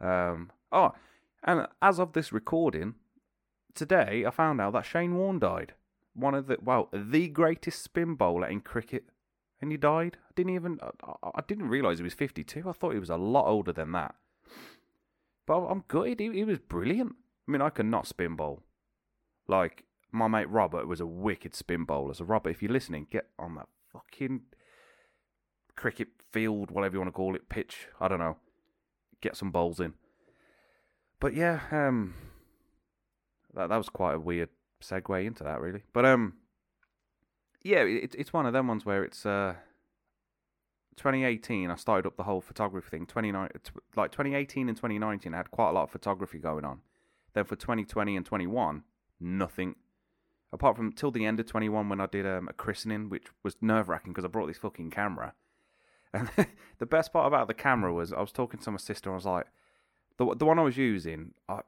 Um, 0.00 0.50
oh, 0.72 0.92
and 1.44 1.66
as 1.82 1.98
of 1.98 2.12
this 2.12 2.32
recording, 2.32 2.94
today 3.74 4.24
I 4.26 4.30
found 4.30 4.60
out 4.60 4.72
that 4.72 4.86
Shane 4.86 5.14
Warne 5.14 5.38
died. 5.38 5.74
One 6.14 6.34
of 6.34 6.46
the 6.46 6.58
well, 6.62 6.88
the 6.92 7.28
greatest 7.28 7.82
spin 7.82 8.14
bowler 8.14 8.48
in 8.48 8.60
cricket 8.60 9.04
and 9.60 9.70
he 9.70 9.76
died. 9.76 10.16
I 10.28 10.32
didn't 10.34 10.54
even 10.54 10.78
I, 10.82 11.30
I 11.34 11.40
didn't 11.46 11.68
realize 11.68 11.98
he 11.98 12.04
was 12.04 12.14
52. 12.14 12.68
I 12.68 12.72
thought 12.72 12.92
he 12.92 12.98
was 12.98 13.10
a 13.10 13.16
lot 13.16 13.46
older 13.46 13.72
than 13.72 13.92
that. 13.92 14.14
But 15.46 15.66
I'm 15.66 15.84
good. 15.88 16.20
He, 16.20 16.32
he 16.32 16.44
was 16.44 16.58
brilliant. 16.58 17.16
I 17.46 17.50
mean, 17.50 17.60
I 17.60 17.70
could 17.70 17.86
not 17.86 18.06
spin 18.06 18.36
bowl. 18.36 18.62
Like 19.46 19.84
my 20.12 20.28
mate 20.28 20.48
Robert 20.48 20.86
was 20.86 21.00
a 21.00 21.06
wicked 21.06 21.54
spin 21.54 21.84
bowler. 21.84 22.14
So 22.14 22.24
Robert, 22.24 22.50
if 22.50 22.62
you're 22.62 22.72
listening, 22.72 23.08
get 23.10 23.28
on 23.38 23.56
that 23.56 23.68
fucking 23.92 24.42
cricket 25.76 26.08
field, 26.30 26.70
whatever 26.70 26.94
you 26.94 27.00
want 27.00 27.08
to 27.08 27.16
call 27.16 27.34
it, 27.34 27.48
pitch. 27.48 27.88
I 28.00 28.08
don't 28.08 28.20
know. 28.20 28.36
Get 29.20 29.36
some 29.36 29.50
bowls 29.50 29.80
in. 29.80 29.94
But 31.24 31.34
yeah, 31.34 31.60
um, 31.70 32.12
that 33.54 33.70
that 33.70 33.78
was 33.78 33.88
quite 33.88 34.14
a 34.14 34.20
weird 34.20 34.50
segue 34.82 35.24
into 35.24 35.42
that, 35.42 35.58
really. 35.58 35.80
But 35.94 36.04
um, 36.04 36.34
yeah, 37.62 37.78
it, 37.78 38.14
it's 38.18 38.30
one 38.30 38.44
of 38.44 38.52
them 38.52 38.68
ones 38.68 38.84
where 38.84 39.02
it's 39.02 39.24
uh, 39.24 39.54
2018. 40.96 41.70
I 41.70 41.76
started 41.76 42.06
up 42.06 42.18
the 42.18 42.24
whole 42.24 42.42
photography 42.42 42.90
thing. 42.90 43.06
29, 43.06 43.48
like 43.96 44.12
2018 44.12 44.68
and 44.68 44.76
2019, 44.76 45.32
I 45.32 45.36
had 45.38 45.50
quite 45.50 45.70
a 45.70 45.72
lot 45.72 45.84
of 45.84 45.90
photography 45.90 46.36
going 46.36 46.66
on. 46.66 46.82
Then 47.32 47.46
for 47.46 47.56
2020 47.56 48.18
and 48.18 48.26
21, 48.26 48.82
nothing. 49.18 49.76
Apart 50.52 50.76
from 50.76 50.92
till 50.92 51.10
the 51.10 51.24
end 51.24 51.40
of 51.40 51.46
21 51.46 51.88
when 51.88 52.02
I 52.02 52.06
did 52.06 52.26
um, 52.26 52.48
a 52.48 52.52
christening, 52.52 53.08
which 53.08 53.28
was 53.42 53.56
nerve 53.62 53.88
wracking 53.88 54.12
because 54.12 54.26
I 54.26 54.28
brought 54.28 54.48
this 54.48 54.58
fucking 54.58 54.90
camera. 54.90 55.32
And 56.12 56.28
the 56.78 56.86
best 56.86 57.14
part 57.14 57.26
about 57.26 57.48
the 57.48 57.54
camera 57.54 57.94
was 57.94 58.12
I 58.12 58.20
was 58.20 58.30
talking 58.30 58.60
to 58.60 58.70
my 58.70 58.76
sister. 58.76 59.10
I 59.10 59.14
was 59.14 59.24
like, 59.24 59.46
the 60.18 60.34
the 60.34 60.44
one 60.44 60.58
I 60.58 60.62
was 60.62 60.76
using, 60.76 61.34
I, 61.48 61.60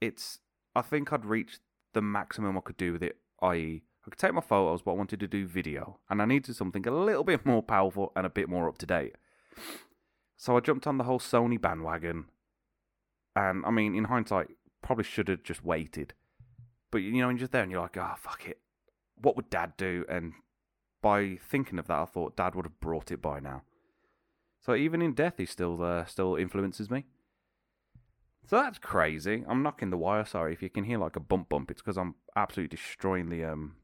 it's 0.00 0.40
I 0.74 0.82
think 0.82 1.12
I'd 1.12 1.24
reached 1.24 1.60
the 1.94 2.02
maximum 2.02 2.56
I 2.56 2.60
could 2.60 2.76
do 2.76 2.92
with 2.92 3.02
it, 3.02 3.16
i.e., 3.42 3.82
I 4.06 4.10
could 4.10 4.18
take 4.18 4.34
my 4.34 4.40
photos, 4.40 4.82
but 4.82 4.92
I 4.92 4.94
wanted 4.94 5.20
to 5.20 5.26
do 5.26 5.46
video, 5.46 5.98
and 6.08 6.22
I 6.22 6.26
needed 6.26 6.54
something 6.54 6.86
a 6.86 6.90
little 6.90 7.24
bit 7.24 7.44
more 7.44 7.62
powerful 7.62 8.12
and 8.14 8.24
a 8.26 8.30
bit 8.30 8.48
more 8.48 8.68
up 8.68 8.78
to 8.78 8.86
date. 8.86 9.16
So 10.36 10.56
I 10.56 10.60
jumped 10.60 10.86
on 10.86 10.98
the 10.98 11.04
whole 11.04 11.18
Sony 11.18 11.60
bandwagon, 11.60 12.26
and 13.34 13.64
I 13.64 13.70
mean, 13.70 13.94
in 13.94 14.04
hindsight, 14.04 14.48
probably 14.82 15.04
should 15.04 15.28
have 15.28 15.42
just 15.42 15.64
waited. 15.64 16.14
But 16.90 16.98
you 16.98 17.12
know, 17.12 17.30
you're 17.30 17.38
just 17.38 17.52
there, 17.52 17.62
and 17.62 17.70
you're 17.72 17.80
like, 17.80 17.96
"Ah, 17.98 18.12
oh, 18.14 18.18
fuck 18.20 18.46
it. 18.46 18.60
What 19.16 19.36
would 19.36 19.50
Dad 19.50 19.76
do?" 19.76 20.04
And 20.08 20.34
by 21.02 21.38
thinking 21.42 21.78
of 21.78 21.86
that, 21.88 21.98
I 21.98 22.04
thought 22.04 22.36
Dad 22.36 22.54
would 22.54 22.66
have 22.66 22.80
brought 22.80 23.10
it 23.10 23.20
by 23.22 23.40
now. 23.40 23.62
So 24.66 24.74
even 24.74 25.00
in 25.00 25.12
death, 25.12 25.34
he 25.38 25.46
still 25.46 25.80
uh, 25.80 26.06
still 26.06 26.34
influences 26.34 26.90
me. 26.90 27.04
So 28.48 28.56
that's 28.56 28.78
crazy. 28.78 29.44
I'm 29.46 29.62
knocking 29.62 29.90
the 29.90 29.96
wire. 29.96 30.24
Sorry 30.24 30.52
if 30.52 30.60
you 30.60 30.68
can 30.68 30.82
hear 30.82 30.98
like 30.98 31.14
a 31.14 31.20
bump 31.20 31.48
bump. 31.48 31.70
It's 31.70 31.80
because 31.80 31.96
I'm 31.96 32.16
absolutely 32.34 32.76
destroying 32.76 33.28
the 33.28 33.44
um 33.44 33.76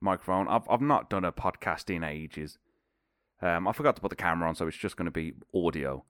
microphone. 0.00 0.48
I've 0.48 0.68
I've 0.68 0.80
not 0.80 1.08
done 1.08 1.24
a 1.24 1.30
podcast 1.30 1.88
in 1.94 2.02
ages. 2.02 2.58
Um, 3.40 3.68
I 3.68 3.72
forgot 3.72 3.94
to 3.94 4.02
put 4.02 4.10
the 4.10 4.16
camera 4.16 4.48
on, 4.48 4.56
so 4.56 4.66
it's 4.66 4.76
just 4.76 4.96
going 4.96 5.06
to 5.06 5.12
be 5.12 5.34
audio. 5.54 6.04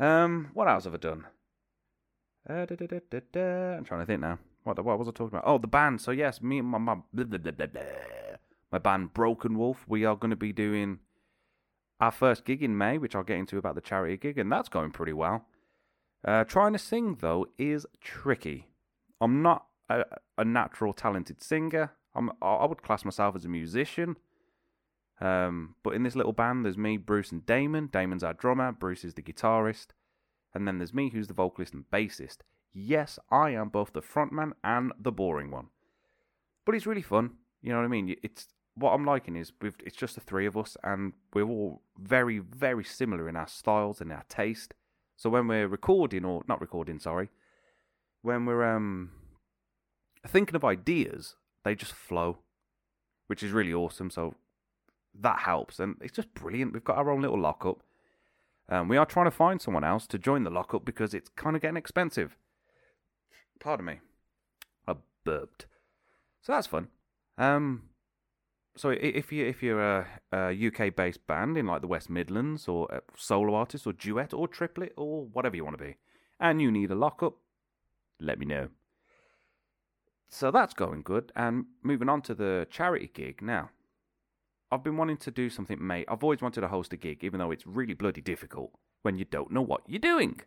Um, 0.00 0.50
what 0.52 0.68
else 0.68 0.82
have 0.82 0.94
I 0.94 0.98
done? 0.98 1.24
Uh, 2.50 2.64
da, 2.64 2.74
da, 2.74 3.20
da, 3.32 3.76
I'm 3.76 3.84
trying 3.84 4.00
to 4.00 4.06
think 4.06 4.20
now. 4.20 4.40
What 4.64 4.84
what 4.84 4.98
was 4.98 5.06
I 5.06 5.12
talking 5.12 5.38
about? 5.38 5.44
Oh, 5.46 5.58
the 5.58 5.68
band. 5.68 6.00
So 6.00 6.10
yes, 6.10 6.42
me 6.42 6.58
and 6.58 6.66
my 6.66 6.78
my, 6.78 6.96
blah, 7.12 7.38
blah, 7.38 7.52
blah, 7.52 7.82
my 8.72 8.78
band 8.78 9.14
Broken 9.14 9.56
Wolf. 9.56 9.84
We 9.86 10.04
are 10.04 10.16
going 10.16 10.30
to 10.30 10.36
be 10.36 10.52
doing 10.52 10.98
our 12.00 12.10
first 12.10 12.44
gig 12.44 12.62
in 12.62 12.78
May, 12.78 12.98
which 12.98 13.14
I'll 13.14 13.22
get 13.22 13.38
into 13.38 13.58
about 13.58 13.74
the 13.74 13.80
charity 13.80 14.16
gig, 14.16 14.38
and 14.38 14.50
that's 14.50 14.68
going 14.68 14.92
pretty 14.92 15.12
well. 15.12 15.46
Uh, 16.24 16.44
trying 16.44 16.72
to 16.72 16.78
sing 16.78 17.18
though 17.20 17.46
is 17.58 17.86
tricky. 18.00 18.68
I'm 19.20 19.42
not 19.42 19.66
a, 19.88 20.04
a 20.36 20.44
natural 20.44 20.92
talented 20.92 21.42
singer. 21.42 21.92
I'm, 22.14 22.30
I 22.42 22.66
would 22.66 22.82
class 22.82 23.04
myself 23.04 23.36
as 23.36 23.44
a 23.44 23.48
musician. 23.48 24.16
Um, 25.20 25.74
but 25.82 25.94
in 25.94 26.04
this 26.04 26.16
little 26.16 26.32
band, 26.32 26.64
there's 26.64 26.78
me, 26.78 26.96
Bruce, 26.96 27.32
and 27.32 27.44
Damon. 27.44 27.88
Damon's 27.92 28.22
our 28.22 28.34
drummer, 28.34 28.72
Bruce 28.72 29.04
is 29.04 29.14
the 29.14 29.22
guitarist. 29.22 29.88
And 30.54 30.66
then 30.66 30.78
there's 30.78 30.94
me, 30.94 31.10
who's 31.10 31.28
the 31.28 31.34
vocalist 31.34 31.74
and 31.74 31.84
bassist. 31.92 32.38
Yes, 32.72 33.18
I 33.30 33.50
am 33.50 33.68
both 33.68 33.92
the 33.92 34.02
frontman 34.02 34.52
and 34.62 34.92
the 34.98 35.12
boring 35.12 35.50
one. 35.50 35.68
But 36.64 36.74
it's 36.74 36.86
really 36.86 37.02
fun. 37.02 37.32
You 37.62 37.72
know 37.72 37.78
what 37.78 37.84
I 37.84 37.88
mean? 37.88 38.14
It's 38.22 38.46
what 38.78 38.92
I'm 38.92 39.04
liking 39.04 39.36
is 39.36 39.52
it's 39.60 39.96
just 39.96 40.14
the 40.14 40.20
three 40.20 40.46
of 40.46 40.56
us, 40.56 40.76
and 40.82 41.12
we're 41.34 41.42
all 41.48 41.82
very, 41.98 42.38
very 42.38 42.84
similar 42.84 43.28
in 43.28 43.36
our 43.36 43.48
styles 43.48 44.00
and 44.00 44.12
our 44.12 44.24
taste. 44.28 44.74
So 45.16 45.30
when 45.30 45.48
we're 45.48 45.68
recording, 45.68 46.24
or 46.24 46.42
not 46.48 46.60
recording, 46.60 46.98
sorry, 46.98 47.30
when 48.22 48.46
we're 48.46 48.64
um 48.64 49.10
thinking 50.26 50.56
of 50.56 50.64
ideas, 50.64 51.36
they 51.64 51.74
just 51.74 51.92
flow, 51.92 52.38
which 53.26 53.42
is 53.42 53.52
really 53.52 53.74
awesome. 53.74 54.10
So 54.10 54.34
that 55.18 55.40
helps, 55.40 55.80
and 55.80 55.96
it's 56.00 56.16
just 56.16 56.32
brilliant. 56.34 56.72
We've 56.72 56.84
got 56.84 56.98
our 56.98 57.10
own 57.10 57.22
little 57.22 57.40
lockup. 57.40 57.82
Um, 58.68 58.88
we 58.88 58.98
are 58.98 59.06
trying 59.06 59.26
to 59.26 59.30
find 59.30 59.60
someone 59.60 59.84
else 59.84 60.06
to 60.08 60.18
join 60.18 60.44
the 60.44 60.50
lockup 60.50 60.84
because 60.84 61.14
it's 61.14 61.30
kind 61.30 61.56
of 61.56 61.62
getting 61.62 61.78
expensive. 61.78 62.36
Pardon 63.60 63.86
me, 63.86 64.00
I 64.86 64.94
burped. 65.24 65.66
So 66.42 66.52
that's 66.52 66.66
fun. 66.66 66.88
Um, 67.38 67.84
so 68.78 68.90
if 68.90 69.32
you 69.32 69.46
if 69.46 69.62
you're 69.62 69.80
a, 69.80 70.06
a 70.32 70.66
UK 70.68 70.94
based 70.94 71.26
band 71.26 71.56
in 71.56 71.66
like 71.66 71.80
the 71.80 71.88
West 71.88 72.08
Midlands 72.08 72.68
or 72.68 72.86
a 72.90 73.00
solo 73.16 73.54
artist 73.54 73.86
or 73.86 73.92
duet 73.92 74.32
or 74.32 74.48
triplet 74.48 74.92
or 74.96 75.24
whatever 75.26 75.56
you 75.56 75.64
want 75.64 75.78
to 75.78 75.84
be, 75.84 75.96
and 76.40 76.62
you 76.62 76.70
need 76.70 76.90
a 76.90 76.94
lockup, 76.94 77.34
let 78.20 78.38
me 78.38 78.46
know 78.46 78.68
so 80.28 80.50
that's 80.50 80.74
going 80.74 81.02
good. 81.02 81.32
And 81.34 81.66
moving 81.82 82.08
on 82.08 82.22
to 82.22 82.34
the 82.34 82.66
charity 82.70 83.10
gig 83.12 83.42
now. 83.42 83.70
I've 84.70 84.84
been 84.84 84.98
wanting 84.98 85.16
to 85.18 85.30
do 85.30 85.48
something, 85.48 85.84
mate. 85.84 86.06
I've 86.08 86.22
always 86.22 86.42
wanted 86.42 86.60
to 86.60 86.68
host 86.68 86.92
a 86.92 86.96
gig, 86.98 87.24
even 87.24 87.38
though 87.38 87.50
it's 87.50 87.66
really 87.66 87.94
bloody 87.94 88.20
difficult 88.20 88.72
when 89.02 89.16
you 89.16 89.24
don't 89.24 89.50
know 89.50 89.62
what 89.62 89.80
you're 89.86 89.98
doing. 89.98 90.40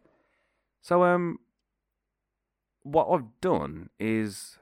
So, 0.82 1.04
um, 1.04 1.40
what 2.84 3.08
I've 3.08 3.42
done 3.42 3.90
is 4.00 4.60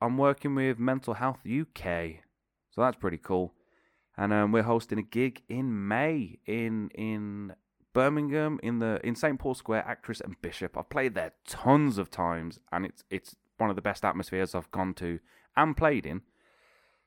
I'm 0.00 0.16
working 0.16 0.54
with 0.54 0.78
Mental 0.78 1.14
Health 1.14 1.40
UK, 1.46 2.23
so 2.74 2.80
that's 2.80 2.96
pretty 2.96 3.18
cool. 3.18 3.54
And 4.16 4.32
um, 4.32 4.52
we're 4.52 4.62
hosting 4.62 4.98
a 4.98 5.02
gig 5.02 5.42
in 5.48 5.88
May 5.88 6.38
in 6.46 6.90
in 6.90 7.54
Birmingham 7.92 8.58
in 8.62 8.78
the 8.78 9.00
in 9.04 9.14
St 9.14 9.38
Paul 9.38 9.54
Square, 9.54 9.84
Actress 9.86 10.20
and 10.20 10.40
Bishop. 10.42 10.76
I've 10.76 10.88
played 10.88 11.14
there 11.14 11.32
tons 11.46 11.98
of 11.98 12.10
times, 12.10 12.58
and 12.72 12.84
it's 12.84 13.04
it's 13.10 13.36
one 13.58 13.70
of 13.70 13.76
the 13.76 13.82
best 13.82 14.04
atmospheres 14.04 14.54
I've 14.54 14.70
gone 14.70 14.94
to 14.94 15.20
and 15.56 15.76
played 15.76 16.06
in. 16.06 16.22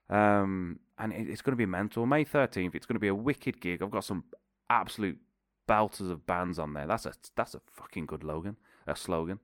Um, 0.10 0.80
and 0.98 1.12
it, 1.12 1.30
it's 1.30 1.42
going 1.42 1.52
to 1.52 1.58
be 1.58 1.66
mental. 1.66 2.06
May 2.06 2.24
13th, 2.24 2.74
it's 2.74 2.86
going 2.86 2.96
to 2.96 3.00
be 3.00 3.10
a 3.10 3.16
wicked 3.16 3.60
gig. 3.60 3.82
I've 3.82 3.92
got 3.92 4.06
some 4.06 4.24
absolute 4.70 5.18
belters 5.68 6.10
of 6.10 6.26
bands 6.26 6.58
on 6.58 6.74
there. 6.74 6.88
That's 6.88 7.06
a 7.06 7.14
that's 7.36 7.56
a 7.56 7.62
fucking 7.74 8.06
good 8.06 8.22
slogan. 8.22 8.58
A 8.86 8.96
slogan. 8.96 9.40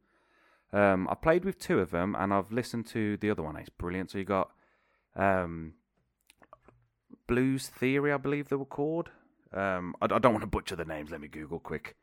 Um, 0.71 1.07
I 1.09 1.15
played 1.15 1.45
with 1.45 1.59
two 1.59 1.79
of 1.79 1.91
them, 1.91 2.15
and 2.17 2.33
I've 2.33 2.51
listened 2.51 2.87
to 2.87 3.17
the 3.17 3.29
other 3.29 3.43
one. 3.43 3.57
It's 3.57 3.69
brilliant. 3.69 4.11
So 4.11 4.17
you 4.17 4.23
got 4.23 4.51
um, 5.15 5.73
Blues 7.27 7.67
Theory, 7.67 8.11
I 8.11 8.17
believe 8.17 8.49
they 8.49 8.55
were 8.55 8.65
called. 8.65 9.09
Um, 9.53 9.95
I, 10.01 10.05
I 10.05 10.19
don't 10.19 10.33
want 10.33 10.41
to 10.41 10.47
butcher 10.47 10.75
the 10.75 10.85
names. 10.85 11.11
Let 11.11 11.21
me 11.21 11.27
Google 11.27 11.59
quick. 11.59 11.95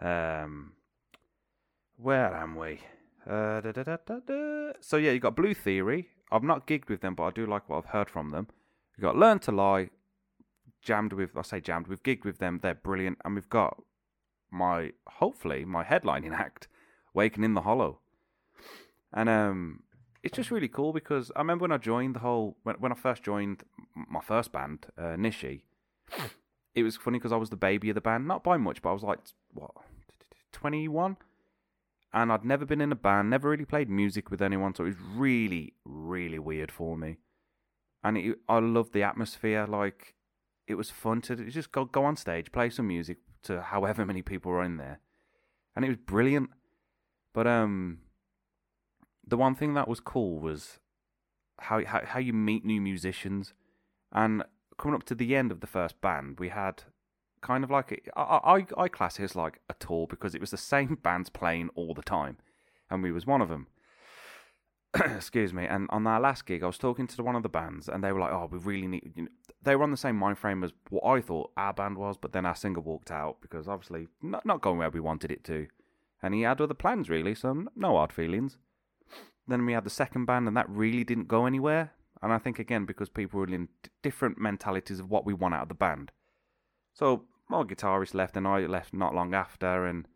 Um, 0.00 0.72
where 1.96 2.34
am 2.34 2.56
we? 2.56 2.80
Uh, 3.28 3.60
da, 3.60 3.72
da, 3.72 3.96
da. 4.04 4.72
So 4.80 4.96
yeah, 4.96 5.12
you 5.12 5.18
got 5.18 5.36
Blue 5.36 5.54
Theory. 5.54 6.08
I've 6.30 6.42
not 6.42 6.66
gigged 6.66 6.88
with 6.88 7.00
them, 7.00 7.14
but 7.14 7.24
I 7.24 7.30
do 7.30 7.46
like 7.46 7.68
what 7.68 7.78
I've 7.78 7.90
heard 7.90 8.10
from 8.10 8.30
them. 8.30 8.48
You 8.96 9.02
got 9.02 9.16
Learn 9.16 9.38
to 9.40 9.52
Lie, 9.52 9.90
jammed 10.82 11.12
with. 11.12 11.36
I 11.36 11.42
say 11.42 11.60
jammed. 11.60 11.86
We've 11.86 12.02
gigged 12.02 12.24
with 12.24 12.38
them. 12.38 12.60
They're 12.62 12.74
brilliant, 12.74 13.18
and 13.24 13.34
we've 13.34 13.48
got 13.48 13.82
my 14.50 14.92
hopefully 15.06 15.64
my 15.64 15.84
headlining 15.84 16.32
act, 16.38 16.68
Waking 17.14 17.44
in 17.44 17.54
the 17.54 17.62
Hollow, 17.62 18.00
and 19.12 19.28
um, 19.28 19.82
it's 20.26 20.36
just 20.36 20.50
really 20.50 20.68
cool 20.68 20.92
because 20.92 21.30
I 21.36 21.40
remember 21.40 21.62
when 21.62 21.72
I 21.72 21.78
joined 21.78 22.16
the 22.16 22.20
whole 22.20 22.56
when 22.64 22.76
when 22.76 22.92
I 22.92 22.94
first 22.94 23.22
joined 23.22 23.62
my 23.94 24.20
first 24.20 24.52
band, 24.52 24.86
uh, 24.98 25.16
Nishi. 25.16 25.62
It 26.74 26.82
was 26.82 26.96
funny 26.96 27.18
because 27.18 27.32
I 27.32 27.36
was 27.36 27.48
the 27.48 27.56
baby 27.56 27.88
of 27.88 27.94
the 27.94 28.02
band, 28.02 28.28
not 28.28 28.44
by 28.44 28.58
much, 28.58 28.82
but 28.82 28.90
I 28.90 28.92
was 28.92 29.02
like 29.02 29.20
what 29.54 29.70
twenty 30.52 30.88
one 30.88 31.16
and 32.16 32.32
I'd 32.32 32.46
never 32.46 32.64
been 32.64 32.80
in 32.80 32.92
a 32.92 32.96
band, 32.96 33.28
never 33.28 33.50
really 33.50 33.66
played 33.66 33.90
music 33.90 34.30
with 34.30 34.40
anyone, 34.40 34.74
so 34.74 34.84
it 34.84 34.88
was 34.88 34.96
really, 35.14 35.74
really 35.84 36.38
weird 36.38 36.72
for 36.72 36.96
me. 36.96 37.18
And 38.02 38.16
it, 38.16 38.38
I 38.48 38.58
loved 38.58 38.94
the 38.94 39.02
atmosphere. 39.02 39.66
Like 39.66 40.14
it 40.66 40.76
was 40.76 40.90
fun 40.90 41.20
to 41.22 41.36
just 41.36 41.72
go 41.72 41.84
go 41.84 42.04
on 42.04 42.16
stage, 42.16 42.52
play 42.52 42.70
some 42.70 42.88
music 42.88 43.18
to 43.42 43.60
however 43.60 44.06
many 44.06 44.22
people 44.22 44.50
were 44.50 44.62
in 44.62 44.78
there, 44.78 45.00
and 45.74 45.84
it 45.84 45.88
was 45.88 45.98
brilliant. 45.98 46.50
But 47.34 47.46
um, 47.46 47.98
the 49.26 49.36
one 49.36 49.54
thing 49.54 49.74
that 49.74 49.88
was 49.88 50.00
cool 50.00 50.38
was 50.38 50.78
how 51.60 51.84
how, 51.84 52.02
how 52.04 52.18
you 52.18 52.32
meet 52.32 52.64
new 52.64 52.80
musicians, 52.80 53.54
and 54.12 54.44
coming 54.78 54.94
up 54.94 55.04
to 55.04 55.14
the 55.14 55.34
end 55.34 55.50
of 55.50 55.60
the 55.60 55.66
first 55.66 56.00
band, 56.00 56.38
we 56.38 56.50
had 56.50 56.84
kind 57.42 57.64
of 57.64 57.70
like 57.70 58.08
I, 58.16 58.22
I 58.22 58.66
I 58.76 58.88
class 58.88 59.18
it 59.18 59.24
as 59.24 59.36
like 59.36 59.60
a 59.68 59.74
tour 59.74 60.06
because 60.08 60.34
it 60.34 60.40
was 60.40 60.50
the 60.50 60.56
same 60.56 60.98
bands 61.02 61.30
playing 61.30 61.70
all 61.74 61.94
the 61.94 62.02
time, 62.02 62.38
and 62.90 63.02
we 63.02 63.12
was 63.12 63.26
one 63.26 63.40
of 63.40 63.48
them. 63.48 63.66
Excuse 64.94 65.52
me. 65.52 65.66
And 65.66 65.88
on 65.90 66.06
our 66.06 66.20
last 66.20 66.46
gig, 66.46 66.62
I 66.62 66.66
was 66.66 66.78
talking 66.78 67.06
to 67.06 67.22
one 67.22 67.36
of 67.36 67.42
the 67.42 67.48
bands, 67.48 67.88
and 67.88 68.02
they 68.02 68.12
were 68.12 68.20
like, 68.20 68.32
"Oh, 68.32 68.48
we 68.50 68.58
really 68.58 68.86
need." 68.86 69.12
You 69.16 69.22
know, 69.24 69.28
they 69.62 69.74
were 69.74 69.82
on 69.82 69.90
the 69.90 69.96
same 69.96 70.16
mind 70.16 70.38
frame 70.38 70.62
as 70.62 70.72
what 70.90 71.04
I 71.04 71.20
thought 71.20 71.50
our 71.56 71.72
band 71.72 71.98
was, 71.98 72.16
but 72.16 72.32
then 72.32 72.46
our 72.46 72.54
singer 72.54 72.80
walked 72.80 73.10
out 73.10 73.40
because 73.40 73.66
obviously 73.66 74.08
not 74.22 74.46
not 74.46 74.60
going 74.60 74.78
where 74.78 74.90
we 74.90 75.00
wanted 75.00 75.30
it 75.30 75.44
to, 75.44 75.66
and 76.22 76.34
he 76.34 76.42
had 76.42 76.60
other 76.60 76.74
plans 76.74 77.10
really. 77.10 77.34
So 77.34 77.66
no 77.74 77.96
hard 77.96 78.12
feelings. 78.12 78.58
Then 79.48 79.64
we 79.64 79.72
had 79.72 79.84
the 79.84 79.90
second 79.90 80.26
band, 80.26 80.48
and 80.48 80.56
that 80.56 80.68
really 80.68 81.04
didn't 81.04 81.28
go 81.28 81.46
anywhere. 81.46 81.92
And 82.22 82.32
I 82.32 82.38
think 82.38 82.58
again 82.58 82.86
because 82.86 83.08
people 83.08 83.40
were 83.40 83.46
in 83.46 83.68
different 84.02 84.38
mentalities 84.38 85.00
of 85.00 85.10
what 85.10 85.26
we 85.26 85.34
want 85.34 85.54
out 85.54 85.62
of 85.62 85.68
the 85.68 85.74
band. 85.74 86.12
So 86.94 87.24
my 87.48 87.62
guitarist 87.62 88.14
left, 88.14 88.36
and 88.36 88.48
I 88.48 88.60
left 88.60 88.94
not 88.94 89.14
long 89.14 89.34
after, 89.34 89.86
and 89.86 90.08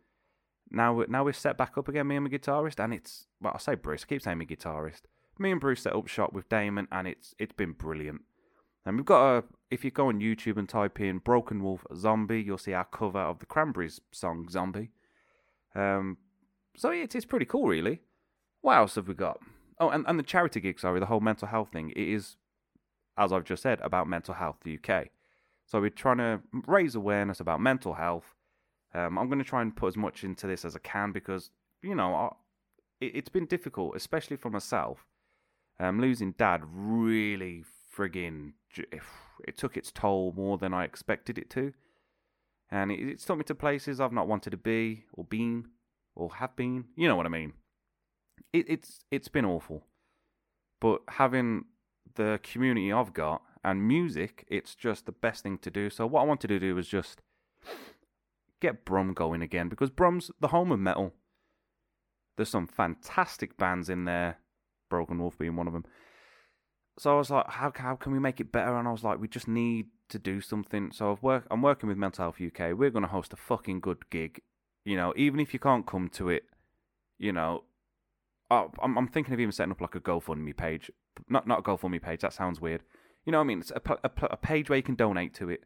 now 0.69 0.93
we're, 0.93 1.07
now 1.07 1.23
we're 1.23 1.33
set 1.33 1.57
back 1.57 1.77
up 1.77 1.87
again, 1.87 2.07
me 2.07 2.15
and 2.15 2.25
my 2.25 2.29
guitarist, 2.29 2.83
and 2.83 2.93
it's 2.93 3.27
well, 3.39 3.53
I 3.55 3.59
say 3.59 3.75
Bruce, 3.75 4.03
I 4.03 4.07
keep 4.07 4.21
saying 4.21 4.39
my 4.39 4.45
guitarist. 4.45 5.01
Me 5.37 5.51
and 5.51 5.61
Bruce 5.61 5.81
set 5.81 5.95
up 5.95 6.07
shop 6.07 6.33
with 6.33 6.49
Damon, 6.49 6.87
and 6.91 7.07
it's 7.07 7.35
it's 7.37 7.53
been 7.53 7.73
brilliant. 7.73 8.21
And 8.85 8.97
we've 8.97 9.05
got 9.05 9.37
a 9.37 9.43
if 9.69 9.85
you 9.85 9.91
go 9.91 10.07
on 10.07 10.19
YouTube 10.19 10.57
and 10.57 10.67
type 10.67 10.99
in 10.99 11.19
Broken 11.19 11.63
Wolf 11.63 11.85
Zombie, 11.95 12.41
you'll 12.41 12.57
see 12.57 12.73
our 12.73 12.85
cover 12.85 13.19
of 13.19 13.39
the 13.39 13.45
Cranberries 13.45 14.01
song 14.11 14.49
Zombie. 14.49 14.91
Um, 15.75 16.17
so 16.75 16.91
it 16.91 17.15
is 17.15 17.25
pretty 17.25 17.45
cool, 17.45 17.67
really. 17.67 18.01
What 18.61 18.77
else 18.77 18.95
have 18.95 19.07
we 19.07 19.13
got? 19.13 19.39
Oh, 19.79 19.89
and, 19.89 20.05
and 20.07 20.19
the 20.19 20.23
charity 20.23 20.59
gig, 20.59 20.79
sorry, 20.79 20.99
the 20.99 21.07
whole 21.07 21.19
mental 21.19 21.47
health 21.47 21.69
thing. 21.71 21.89
It 21.91 22.07
is, 22.07 22.37
as 23.17 23.33
I've 23.33 23.43
just 23.43 23.63
said, 23.63 23.79
about 23.81 24.07
mental 24.07 24.35
health 24.35 24.57
the 24.63 24.77
UK. 24.77 25.07
So 25.65 25.79
we're 25.79 25.89
trying 25.89 26.17
to 26.17 26.41
raise 26.67 26.95
awareness 26.95 27.39
about 27.39 27.61
mental 27.61 27.93
health. 27.93 28.35
Um, 28.93 29.17
I'm 29.17 29.27
going 29.27 29.39
to 29.39 29.45
try 29.45 29.61
and 29.61 29.75
put 29.75 29.87
as 29.87 29.97
much 29.97 30.23
into 30.23 30.47
this 30.47 30.65
as 30.65 30.75
I 30.75 30.79
can 30.79 31.11
because 31.11 31.49
you 31.81 31.95
know 31.95 32.13
I, 32.13 32.29
it, 32.99 33.15
has 33.15 33.29
been 33.29 33.45
difficult, 33.45 33.95
especially 33.95 34.37
for 34.37 34.49
myself. 34.49 35.05
Um, 35.79 35.99
losing 35.99 36.33
dad 36.33 36.61
really 36.65 37.63
frigging 37.97 38.53
it 39.47 39.57
took 39.57 39.77
its 39.77 39.91
toll 39.91 40.33
more 40.35 40.57
than 40.57 40.73
I 40.73 40.83
expected 40.83 41.37
it 41.37 41.49
to, 41.51 41.73
and 42.69 42.91
it, 42.91 42.99
it's 42.99 43.25
took 43.25 43.37
me 43.37 43.43
to 43.45 43.55
places 43.55 43.99
I've 43.99 44.11
not 44.11 44.27
wanted 44.27 44.51
to 44.51 44.57
be 44.57 45.05
or 45.13 45.23
been 45.23 45.69
or 46.15 46.35
have 46.35 46.55
been. 46.55 46.85
You 46.95 47.07
know 47.07 47.15
what 47.15 47.25
I 47.25 47.29
mean? 47.29 47.53
It, 48.53 48.65
it's 48.67 48.99
it's 49.11 49.27
been 49.27 49.45
awful, 49.45 49.85
but 50.79 51.01
having 51.09 51.65
the 52.15 52.39
community 52.43 52.91
I've 52.91 53.13
got 53.13 53.41
and 53.63 53.87
music, 53.87 54.45
it's 54.47 54.75
just 54.75 55.05
the 55.05 55.11
best 55.11 55.43
thing 55.43 55.57
to 55.59 55.71
do. 55.71 55.89
So 55.89 56.05
what 56.05 56.21
I 56.21 56.25
wanted 56.25 56.47
to 56.47 56.59
do 56.59 56.75
was 56.75 56.87
just 56.87 57.21
get 58.59 58.85
Brum 58.85 59.13
going 59.13 59.41
again 59.41 59.69
because 59.69 59.89
Brum's 59.89 60.31
the 60.39 60.49
home 60.49 60.71
of 60.71 60.79
metal. 60.79 61.13
There's 62.37 62.49
some 62.49 62.67
fantastic 62.67 63.57
bands 63.57 63.89
in 63.89 64.05
there, 64.05 64.39
Broken 64.89 65.19
Wolf 65.19 65.37
being 65.37 65.55
one 65.55 65.67
of 65.67 65.73
them. 65.73 65.85
So 66.97 67.13
I 67.13 67.17
was 67.17 67.29
like, 67.29 67.49
how 67.49 67.71
how 67.75 67.95
can 67.95 68.11
we 68.11 68.19
make 68.19 68.39
it 68.39 68.51
better? 68.51 68.77
And 68.77 68.87
I 68.87 68.91
was 68.91 69.03
like, 69.03 69.19
we 69.19 69.27
just 69.27 69.47
need 69.47 69.87
to 70.09 70.19
do 70.19 70.41
something. 70.41 70.91
So 70.91 71.11
I've 71.11 71.23
work 71.23 71.47
I'm 71.51 71.61
working 71.61 71.89
with 71.89 71.97
Mental 71.97 72.25
Health 72.25 72.41
UK. 72.41 72.77
We're 72.77 72.89
going 72.89 73.03
to 73.03 73.09
host 73.09 73.33
a 73.33 73.37
fucking 73.37 73.79
good 73.79 74.09
gig. 74.09 74.41
You 74.85 74.97
know, 74.97 75.13
even 75.15 75.39
if 75.39 75.53
you 75.53 75.59
can't 75.59 75.85
come 75.85 76.09
to 76.09 76.29
it, 76.29 76.43
you 77.19 77.31
know, 77.31 77.63
Oh, 78.51 78.69
I'm 78.83 78.97
I'm 78.97 79.07
thinking 79.07 79.33
of 79.33 79.39
even 79.39 79.53
setting 79.53 79.71
up 79.71 79.79
like 79.79 79.95
a 79.95 80.01
GoFundMe 80.01 80.55
page. 80.55 80.91
Not 81.29 81.47
not 81.47 81.59
a 81.59 81.61
GoFundMe 81.63 82.01
page. 82.01 82.19
That 82.19 82.33
sounds 82.33 82.59
weird. 82.59 82.83
You 83.25 83.31
know 83.31 83.37
what 83.37 83.45
I 83.45 83.47
mean? 83.47 83.59
It's 83.59 83.71
a, 83.71 83.81
a, 84.03 84.11
a 84.31 84.37
page 84.37 84.69
where 84.69 84.77
you 84.77 84.83
can 84.83 84.95
donate 84.95 85.33
to 85.35 85.49
it. 85.49 85.63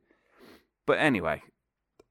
But 0.86 1.00
anyway, 1.00 1.42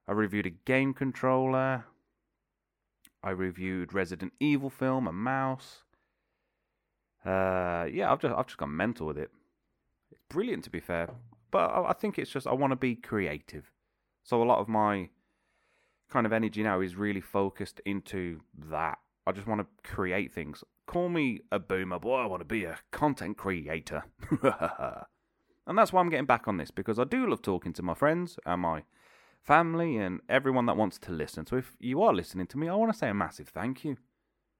I 0.06 0.12
reviewed 0.12 0.46
a 0.46 0.50
game 0.50 0.94
controller. 0.94 1.86
I 3.26 3.30
reviewed 3.30 3.92
Resident 3.92 4.32
Evil 4.38 4.70
film, 4.70 5.08
a 5.08 5.12
mouse. 5.12 5.82
Uh, 7.24 7.88
yeah, 7.92 8.12
I've 8.12 8.20
just 8.20 8.32
I've 8.32 8.46
just 8.46 8.56
gone 8.56 8.76
mental 8.76 9.08
with 9.08 9.18
it 9.18 9.32
It's 10.12 10.20
brilliant 10.30 10.62
to 10.64 10.70
be 10.70 10.78
fair. 10.78 11.10
But 11.50 11.72
I 11.72 11.92
think 11.92 12.20
it's 12.20 12.30
just 12.30 12.46
I 12.46 12.52
want 12.52 12.70
to 12.70 12.76
be 12.76 12.94
creative. 12.94 13.72
So 14.22 14.40
a 14.40 14.44
lot 14.44 14.60
of 14.60 14.68
my 14.68 15.08
kind 16.08 16.24
of 16.24 16.32
energy 16.32 16.62
now 16.62 16.80
is 16.80 16.94
really 16.94 17.20
focused 17.20 17.80
into 17.84 18.42
that. 18.70 18.98
I 19.26 19.32
just 19.32 19.48
want 19.48 19.60
to 19.60 19.90
create 19.90 20.32
things. 20.32 20.62
Call 20.86 21.08
me 21.08 21.40
a 21.50 21.58
boomer, 21.58 21.98
boy. 21.98 22.20
I 22.20 22.26
want 22.26 22.42
to 22.42 22.44
be 22.44 22.62
a 22.62 22.78
content 22.92 23.36
creator. 23.36 24.04
and 25.66 25.76
that's 25.76 25.92
why 25.92 26.00
I'm 26.00 26.10
getting 26.10 26.26
back 26.26 26.46
on 26.46 26.58
this 26.58 26.70
because 26.70 27.00
I 27.00 27.04
do 27.04 27.28
love 27.28 27.42
talking 27.42 27.72
to 27.72 27.82
my 27.82 27.94
friends 27.94 28.38
and 28.46 28.62
my 28.62 28.84
family 29.46 29.96
and 29.96 30.20
everyone 30.28 30.66
that 30.66 30.76
wants 30.76 30.98
to 30.98 31.12
listen. 31.12 31.46
So 31.46 31.56
if 31.56 31.76
you 31.78 32.02
are 32.02 32.12
listening 32.12 32.46
to 32.48 32.58
me, 32.58 32.68
I 32.68 32.74
want 32.74 32.92
to 32.92 32.98
say 32.98 33.08
a 33.08 33.14
massive 33.14 33.48
thank 33.48 33.84
you. 33.84 33.96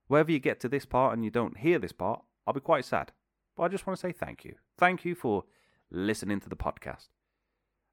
Wherever 0.07 0.31
you 0.31 0.39
get 0.39 0.61
to 0.61 0.69
this 0.69 0.87
part 0.87 1.13
and 1.13 1.25
you 1.25 1.31
don't 1.31 1.59
hear 1.59 1.79
this 1.79 1.93
part, 1.93 2.23
I'll 2.47 2.55
be 2.55 2.61
quite 2.61 2.85
sad. 2.85 3.13
But 3.57 3.65
I 3.65 3.69
just 3.69 3.87
want 3.87 3.99
to 3.99 4.01
say 4.01 4.13
thank 4.13 4.45
you. 4.45 4.55
Thank 4.79 5.05
you 5.05 5.15
for 5.15 5.45
listening 5.91 6.41
to 6.41 6.49
the 6.49 6.57
podcast. 6.57 7.09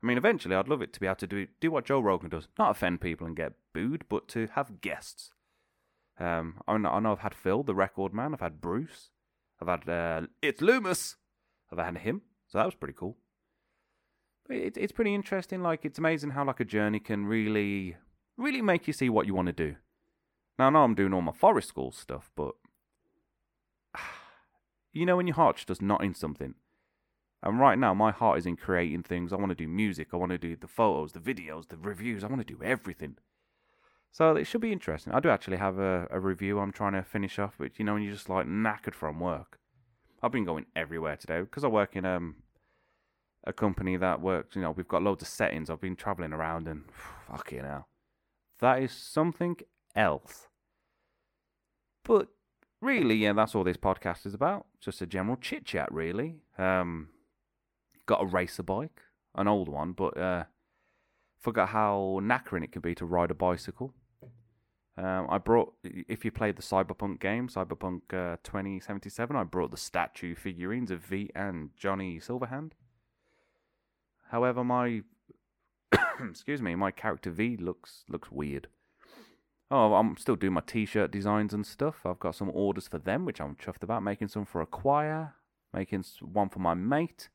I 0.03 0.05
mean, 0.05 0.17
eventually, 0.17 0.55
I'd 0.55 0.67
love 0.67 0.81
it 0.81 0.93
to 0.93 0.99
be 0.99 1.07
able 1.07 1.15
to 1.15 1.27
do 1.27 1.47
do 1.61 1.71
what 1.71 1.85
Joe 1.85 2.01
Rogan 2.01 2.29
does, 2.29 2.49
not 2.59 2.71
offend 2.71 2.99
people 2.99 3.25
and 3.25 3.35
get 3.35 3.53
booed, 3.73 4.03
but 4.09 4.27
to 4.29 4.47
have 4.53 4.81
guests. 4.81 5.31
Um, 6.19 6.61
I 6.67 6.77
know, 6.77 6.89
I 6.89 6.99
know 6.99 7.13
I've 7.13 7.19
had 7.19 7.33
Phil, 7.33 7.63
the 7.63 7.73
record 7.73 8.13
man. 8.13 8.33
I've 8.33 8.41
had 8.41 8.61
Bruce. 8.61 9.09
I've 9.61 9.69
had 9.69 9.89
uh, 9.89 10.27
it's 10.41 10.61
Loomis. 10.61 11.15
I've 11.71 11.79
had 11.79 11.97
him, 11.99 12.21
so 12.47 12.57
that 12.57 12.65
was 12.65 12.75
pretty 12.75 12.93
cool. 12.93 13.17
It, 14.53 14.77
it's 14.77 14.91
pretty 14.91 15.13
interesting. 15.13 15.61
Like 15.61 15.85
it's 15.85 15.99
amazing 15.99 16.31
how 16.31 16.45
like 16.45 16.59
a 16.59 16.65
journey 16.65 16.99
can 16.99 17.25
really, 17.25 17.97
really 18.37 18.61
make 18.61 18.87
you 18.87 18.93
see 18.93 19.09
what 19.09 19.27
you 19.27 19.33
want 19.33 19.47
to 19.47 19.53
do. 19.53 19.75
Now 20.57 20.67
I 20.67 20.69
know 20.69 20.83
I'm 20.83 20.95
doing 20.95 21.13
all 21.13 21.21
my 21.21 21.33
forest 21.33 21.69
school 21.69 21.91
stuff, 21.91 22.31
but 22.35 22.55
you 24.93 25.05
know 25.05 25.17
when 25.17 25.27
your 25.27 25.35
heart's 25.35 25.65
just 25.65 25.81
not 25.81 26.03
in 26.03 26.13
something. 26.13 26.55
And 27.43 27.59
right 27.59 27.77
now, 27.77 27.93
my 27.93 28.11
heart 28.11 28.39
is 28.39 28.45
in 28.45 28.55
creating 28.55 29.03
things. 29.03 29.33
I 29.33 29.35
want 29.35 29.49
to 29.49 29.55
do 29.55 29.67
music. 29.67 30.09
I 30.13 30.15
want 30.15 30.31
to 30.31 30.37
do 30.37 30.55
the 30.55 30.67
photos, 30.67 31.11
the 31.11 31.19
videos, 31.19 31.67
the 31.67 31.75
reviews. 31.75 32.23
I 32.23 32.27
want 32.27 32.39
to 32.39 32.53
do 32.55 32.63
everything. 32.63 33.17
So 34.11 34.35
it 34.37 34.45
should 34.45 34.61
be 34.61 34.71
interesting. 34.71 35.11
I 35.11 35.19
do 35.19 35.29
actually 35.29 35.57
have 35.57 35.77
a, 35.77 36.07
a 36.09 36.21
review 36.21 36.59
I'm 36.59 36.71
trying 36.71 36.93
to 36.93 37.03
finish 37.03 37.37
off, 37.39 37.55
but 37.57 37.77
you 37.77 37.83
know, 37.83 37.95
when 37.95 38.03
you're 38.03 38.13
just 38.13 38.29
like 38.29 38.47
knackered 38.47 38.93
from 38.93 39.19
work. 39.19 39.59
I've 40.21 40.31
been 40.31 40.45
going 40.45 40.67
everywhere 40.73 41.17
today 41.17 41.41
because 41.41 41.65
I 41.65 41.67
work 41.67 41.97
in 41.97 42.05
um, 42.05 42.35
a 43.43 43.53
company 43.53 43.97
that 43.97 44.21
works, 44.21 44.55
you 44.55 44.61
know, 44.61 44.71
we've 44.71 44.87
got 44.87 45.03
loads 45.03 45.21
of 45.21 45.27
settings. 45.27 45.69
I've 45.69 45.81
been 45.81 45.95
traveling 45.95 46.33
around 46.33 46.67
and 46.67 46.83
fucking 47.27 47.63
hell. 47.63 47.87
That 48.59 48.81
is 48.81 48.91
something 48.91 49.57
else. 49.95 50.47
But 52.03 52.29
really, 52.81 53.15
yeah, 53.15 53.33
that's 53.33 53.55
all 53.55 53.63
this 53.63 53.77
podcast 53.77 54.25
is 54.25 54.33
about. 54.33 54.65
Just 54.79 55.01
a 55.01 55.05
general 55.05 55.37
chit 55.37 55.65
chat, 55.65 55.91
really. 55.91 56.35
Um, 56.57 57.09
got 58.05 58.21
a 58.21 58.25
racer 58.25 58.63
bike, 58.63 59.01
an 59.35 59.47
old 59.47 59.69
one, 59.69 59.93
but 59.93 60.17
uh, 60.17 60.43
forgot 61.39 61.69
how 61.69 62.19
knackering 62.21 62.63
it 62.63 62.71
can 62.71 62.81
be 62.81 62.95
to 62.95 63.05
ride 63.05 63.31
a 63.31 63.35
bicycle. 63.35 63.93
Um, 64.95 65.25
I 65.29 65.39
brought, 65.39 65.73
if 65.83 66.23
you 66.23 66.31
played 66.31 66.55
the 66.55 66.61
Cyberpunk 66.61 67.19
game, 67.19 67.47
Cyberpunk 67.47 68.01
uh, 68.13 68.37
2077, 68.43 69.35
I 69.35 69.43
brought 69.43 69.71
the 69.71 69.77
statue 69.77 70.35
figurines 70.35 70.91
of 70.91 70.99
V 70.99 71.31
and 71.35 71.71
Johnny 71.75 72.19
Silverhand. 72.19 72.73
However, 74.33 74.63
my, 74.63 75.03
excuse 76.27 76.59
me, 76.59 76.73
my 76.73 76.89
character 76.89 77.29
V 77.29 77.55
looks 77.55 78.03
looks 78.09 78.31
weird. 78.31 78.67
Oh, 79.69 79.93
I'm 79.93 80.17
still 80.17 80.35
doing 80.35 80.53
my 80.53 80.61
t-shirt 80.65 81.11
designs 81.11 81.53
and 81.53 81.63
stuff. 81.63 81.97
I've 82.03 82.19
got 82.19 82.33
some 82.33 82.49
orders 82.51 82.87
for 82.87 82.97
them, 82.97 83.25
which 83.25 83.39
I'm 83.39 83.55
chuffed 83.55 83.83
about. 83.83 84.01
Making 84.01 84.29
some 84.29 84.45
for 84.45 84.59
a 84.59 84.65
choir, 84.65 85.35
making 85.71 86.03
one 86.19 86.49
for 86.49 86.57
my 86.57 86.73
mate. 86.73 87.29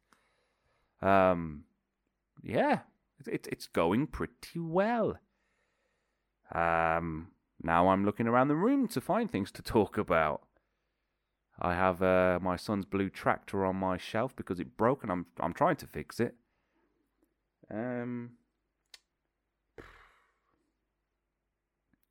Um, 1.00 1.62
yeah, 2.42 2.80
it's 3.24 3.46
it's 3.46 3.68
going 3.68 4.08
pretty 4.08 4.58
well. 4.58 5.18
Um, 6.52 7.28
now 7.62 7.90
I'm 7.90 8.04
looking 8.04 8.26
around 8.26 8.48
the 8.48 8.56
room 8.56 8.88
to 8.88 9.00
find 9.00 9.30
things 9.30 9.52
to 9.52 9.62
talk 9.62 9.98
about. 9.98 10.42
I 11.60 11.74
have 11.74 12.02
uh, 12.02 12.40
my 12.42 12.56
son's 12.56 12.86
blue 12.86 13.08
tractor 13.08 13.64
on 13.64 13.76
my 13.76 13.98
shelf 13.98 14.34
because 14.34 14.58
it 14.58 14.76
broke, 14.76 15.04
and 15.04 15.12
I'm 15.12 15.26
I'm 15.38 15.54
trying 15.54 15.76
to 15.76 15.86
fix 15.86 16.18
it. 16.18 16.34
Um, 17.70 18.32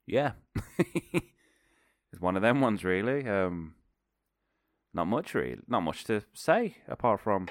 yeah, 0.06 0.34
it's 0.78 2.22
one 2.22 2.36
of 2.36 2.42
them 2.42 2.62
ones, 2.62 2.84
really. 2.84 3.28
Um, 3.28 3.76
not 4.94 5.08
much, 5.08 5.34
really, 5.34 5.58
not 5.68 5.82
much 5.82 6.04
to 6.06 6.24
say 6.34 6.78
apart 6.88 7.22
from 7.22 7.48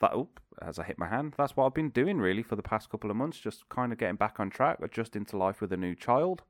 that. 0.00 0.14
Oop, 0.14 0.40
as 0.60 0.78
I 0.78 0.84
hit 0.84 0.98
my 0.98 1.08
hand, 1.08 1.34
that's 1.36 1.56
what 1.56 1.66
I've 1.66 1.74
been 1.74 1.90
doing 1.90 2.18
really 2.18 2.42
for 2.42 2.56
the 2.56 2.62
past 2.62 2.90
couple 2.90 3.10
of 3.10 3.16
months, 3.16 3.38
just 3.38 3.68
kind 3.68 3.92
of 3.92 3.98
getting 3.98 4.16
back 4.16 4.38
on 4.40 4.50
track, 4.50 4.78
adjusting 4.82 5.24
to 5.26 5.36
life 5.36 5.60
with 5.60 5.72
a 5.72 5.76
new 5.76 5.94
child 5.94 6.42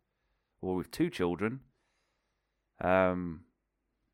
or 0.61 0.77
with 0.77 0.91
two 0.91 1.11
children. 1.11 1.61
Um, 2.81 3.41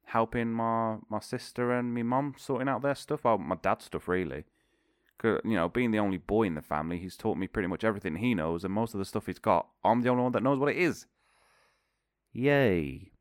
helping 0.06 0.52
my 0.52 0.96
my 1.08 1.20
sister 1.20 1.72
and 1.72 1.94
my 1.94 2.02
mum 2.02 2.34
sorting 2.38 2.68
out 2.68 2.82
their 2.82 2.94
stuff. 2.94 3.24
Well, 3.24 3.38
my 3.38 3.56
dad's 3.56 3.86
stuff 3.86 4.08
really. 4.08 4.44
You 5.22 5.40
know, 5.44 5.68
being 5.68 5.90
the 5.90 5.98
only 5.98 6.18
boy 6.18 6.42
in 6.44 6.54
the 6.54 6.62
family, 6.62 6.98
he's 6.98 7.16
taught 7.16 7.38
me 7.38 7.46
pretty 7.46 7.68
much 7.68 7.84
everything 7.84 8.16
he 8.16 8.34
knows, 8.34 8.64
and 8.64 8.72
most 8.72 8.94
of 8.94 8.98
the 8.98 9.04
stuff 9.04 9.26
he's 9.26 9.38
got, 9.38 9.68
I'm 9.84 10.02
the 10.02 10.10
only 10.10 10.22
one 10.22 10.32
that 10.32 10.42
knows 10.42 10.58
what 10.58 10.70
it 10.70 10.76
is. 10.76 11.06
Yay! 12.32 13.12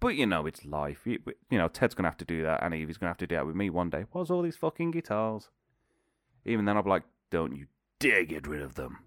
But 0.00 0.14
you 0.14 0.26
know, 0.26 0.46
it's 0.46 0.64
life. 0.64 1.00
You, 1.04 1.18
you 1.50 1.58
know, 1.58 1.68
Ted's 1.68 1.94
gonna 1.94 2.08
have 2.08 2.18
to 2.18 2.24
do 2.24 2.42
that, 2.42 2.62
and 2.62 2.74
Evie's 2.74 2.98
gonna 2.98 3.10
have 3.10 3.18
to 3.18 3.26
do 3.26 3.34
that 3.34 3.46
with 3.46 3.56
me 3.56 3.70
one 3.70 3.90
day. 3.90 4.04
What's 4.12 4.30
all 4.30 4.42
these 4.42 4.56
fucking 4.56 4.92
guitars? 4.92 5.48
Even 6.44 6.64
then, 6.64 6.76
I'll 6.76 6.82
be 6.84 6.90
like, 6.90 7.04
don't 7.30 7.56
you 7.56 7.66
dare 7.98 8.24
get 8.24 8.46
rid 8.46 8.62
of 8.62 8.74
them. 8.74 9.00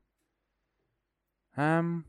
Um, 1.55 2.05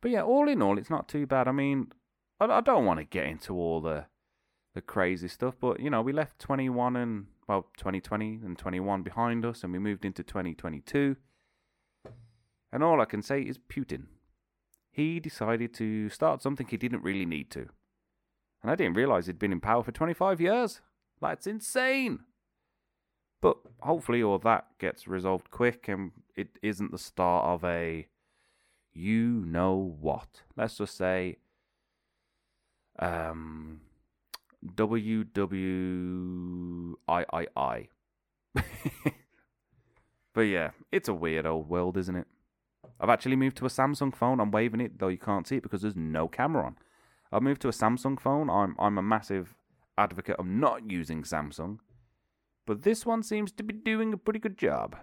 but 0.00 0.10
yeah, 0.10 0.22
all 0.22 0.48
in 0.48 0.62
all, 0.62 0.78
it's 0.78 0.90
not 0.90 1.08
too 1.08 1.26
bad. 1.26 1.48
I 1.48 1.52
mean, 1.52 1.92
I, 2.38 2.46
I 2.46 2.60
don't 2.60 2.84
want 2.84 3.00
to 3.00 3.04
get 3.04 3.26
into 3.26 3.54
all 3.54 3.80
the 3.80 4.06
the 4.74 4.80
crazy 4.80 5.28
stuff, 5.28 5.54
but 5.60 5.80
you 5.80 5.88
know, 5.88 6.02
we 6.02 6.12
left 6.12 6.38
21 6.40 6.96
and 6.96 7.26
well, 7.46 7.66
2020 7.76 8.40
and 8.44 8.58
21 8.58 9.02
behind 9.02 9.44
us, 9.44 9.62
and 9.62 9.72
we 9.72 9.78
moved 9.78 10.04
into 10.04 10.22
2022. 10.22 11.16
And 12.72 12.82
all 12.82 13.00
I 13.00 13.04
can 13.04 13.22
say 13.22 13.42
is 13.42 13.58
Putin. 13.58 14.06
He 14.90 15.20
decided 15.20 15.74
to 15.74 16.08
start 16.08 16.42
something 16.42 16.66
he 16.66 16.76
didn't 16.76 17.02
really 17.02 17.26
need 17.26 17.50
to. 17.52 17.68
And 18.62 18.70
I 18.70 18.74
didn't 18.74 18.96
realize 18.96 19.26
he'd 19.26 19.38
been 19.38 19.52
in 19.52 19.60
power 19.60 19.82
for 19.82 19.92
25 19.92 20.40
years. 20.40 20.80
That's 21.20 21.46
insane. 21.46 22.20
But 23.40 23.58
hopefully, 23.80 24.22
all 24.22 24.38
that 24.38 24.66
gets 24.78 25.06
resolved 25.06 25.50
quick 25.50 25.86
and 25.88 26.12
it 26.34 26.58
isn't 26.62 26.92
the 26.92 26.98
start 26.98 27.44
of 27.44 27.62
a 27.64 28.06
you 28.94 29.44
know 29.46 29.96
what. 30.00 30.42
Let's 30.56 30.78
just 30.78 30.96
say 30.96 31.38
um, 32.98 33.80
WWIII. 34.66 35.88
but 40.34 40.40
yeah, 40.42 40.70
it's 40.92 41.08
a 41.08 41.14
weird 41.14 41.46
old 41.46 41.68
world, 41.68 41.96
isn't 41.96 42.16
it? 42.16 42.26
I've 43.00 43.10
actually 43.10 43.36
moved 43.36 43.56
to 43.58 43.66
a 43.66 43.70
Samsung 43.70 44.14
phone. 44.14 44.40
I'm 44.40 44.50
waving 44.50 44.80
it, 44.80 44.98
though 44.98 45.08
you 45.08 45.18
can't 45.18 45.46
see 45.46 45.56
it 45.56 45.62
because 45.62 45.82
there's 45.82 45.96
no 45.96 46.28
camera 46.28 46.66
on. 46.66 46.76
I've 47.32 47.42
moved 47.42 47.62
to 47.62 47.68
a 47.68 47.72
Samsung 47.72 48.20
phone. 48.20 48.48
I'm 48.48 48.76
I'm 48.78 48.96
a 48.98 49.02
massive 49.02 49.56
advocate 49.98 50.36
of 50.36 50.46
not 50.46 50.90
using 50.90 51.22
Samsung 51.22 51.78
but 52.66 52.82
this 52.82 53.04
one 53.04 53.22
seems 53.22 53.52
to 53.52 53.62
be 53.62 53.74
doing 53.74 54.12
a 54.12 54.16
pretty 54.16 54.38
good 54.38 54.56
job. 54.56 54.96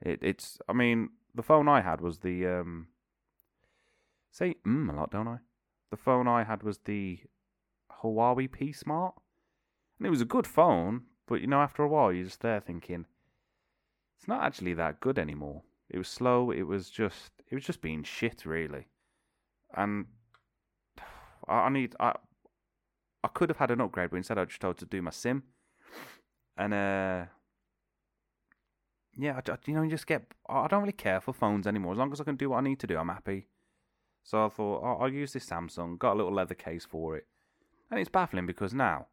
It, 0.00 0.20
it's, 0.22 0.58
I 0.68 0.72
mean, 0.72 1.10
the 1.34 1.42
phone 1.42 1.68
I 1.68 1.80
had 1.80 2.00
was 2.00 2.18
the, 2.18 2.46
um, 2.46 2.88
say 4.30 4.56
mm 4.66 4.90
a 4.90 4.96
lot, 4.96 5.10
don't 5.10 5.28
I? 5.28 5.38
The 5.90 5.96
phone 5.96 6.26
I 6.26 6.44
had 6.44 6.62
was 6.62 6.78
the 6.84 7.20
Huawei 8.04 8.50
P 8.50 8.72
Smart, 8.72 9.14
and 9.98 10.06
it 10.06 10.10
was 10.10 10.20
a 10.20 10.26
good 10.26 10.46
phone, 10.46 11.02
but 11.26 11.40
you 11.40 11.46
know, 11.46 11.60
after 11.60 11.82
a 11.82 11.88
while, 11.88 12.12
you're 12.12 12.24
just 12.24 12.40
there 12.40 12.60
thinking, 12.60 13.06
it's 14.18 14.28
not 14.28 14.42
actually 14.42 14.74
that 14.74 15.00
good 15.00 15.18
anymore. 15.18 15.62
It 15.90 15.98
was 15.98 16.08
slow. 16.08 16.50
It 16.50 16.62
was 16.62 16.90
just, 16.90 17.30
it 17.50 17.54
was 17.54 17.64
just 17.64 17.80
being 17.80 18.02
shit, 18.02 18.46
really. 18.46 18.86
And 19.76 20.06
I, 21.46 21.54
I 21.54 21.68
need, 21.68 21.94
I, 22.00 22.14
I 23.22 23.28
could 23.28 23.50
have 23.50 23.58
had 23.58 23.70
an 23.70 23.80
upgrade, 23.80 24.10
but 24.10 24.16
instead 24.16 24.38
I 24.38 24.44
just 24.44 24.60
told 24.60 24.78
to 24.78 24.86
do 24.86 25.02
my 25.02 25.10
SIM 25.10 25.42
and 26.56 26.74
uh, 26.74 27.24
yeah, 29.16 29.40
I, 29.46 29.56
you 29.66 29.74
know, 29.74 29.82
you 29.82 29.90
just 29.90 30.06
get. 30.06 30.24
I 30.48 30.66
don't 30.68 30.80
really 30.80 30.92
care 30.92 31.20
for 31.20 31.32
phones 31.32 31.66
anymore. 31.66 31.92
As 31.92 31.98
long 31.98 32.12
as 32.12 32.20
I 32.20 32.24
can 32.24 32.36
do 32.36 32.50
what 32.50 32.58
I 32.58 32.62
need 32.62 32.80
to 32.80 32.86
do, 32.86 32.96
I'm 32.96 33.08
happy. 33.08 33.48
So 34.22 34.46
I 34.46 34.48
thought 34.48 34.82
oh, 34.82 35.02
I'll 35.02 35.12
use 35.12 35.32
this 35.32 35.46
Samsung. 35.46 35.98
Got 35.98 36.14
a 36.14 36.16
little 36.16 36.34
leather 36.34 36.54
case 36.54 36.84
for 36.84 37.16
it, 37.16 37.26
and 37.90 38.00
it's 38.00 38.08
baffling 38.08 38.46
because 38.46 38.74
now 38.74 39.06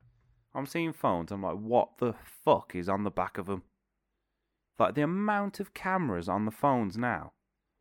I'm 0.54 0.66
seeing 0.66 0.94
phones. 0.94 1.32
I'm 1.32 1.44
like, 1.44 1.58
what 1.58 1.98
the 2.00 2.16
fuck 2.24 2.76
is 2.76 2.90
on 2.90 3.04
the 3.04 3.12
back 3.12 3.38
of 3.38 3.46
them? 3.46 3.64
Like 4.80 4.96
the 4.96 5.04
amount 5.04 5.60
of 5.60 5.74
cameras 5.74 6.28
on 6.28 6.46
the 6.46 6.52
phones 6.52 6.98
now. 6.98 7.34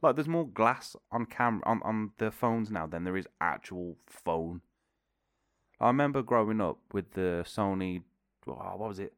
Like 0.02 0.16
there's 0.16 0.28
more 0.28 0.46
glass 0.46 0.96
on 1.10 1.26
camera 1.26 1.62
on, 1.66 1.80
on 1.82 2.12
the 2.18 2.30
phones 2.30 2.70
now 2.70 2.86
than 2.86 3.04
there 3.04 3.16
is 3.16 3.26
actual 3.40 3.96
phone. 4.06 4.62
I 5.78 5.86
remember 5.86 6.22
growing 6.22 6.60
up 6.60 6.78
with 6.92 7.12
the 7.12 7.44
Sony. 7.46 8.02
Oh, 8.46 8.52
what 8.76 8.88
was 8.88 8.98
it? 8.98 9.14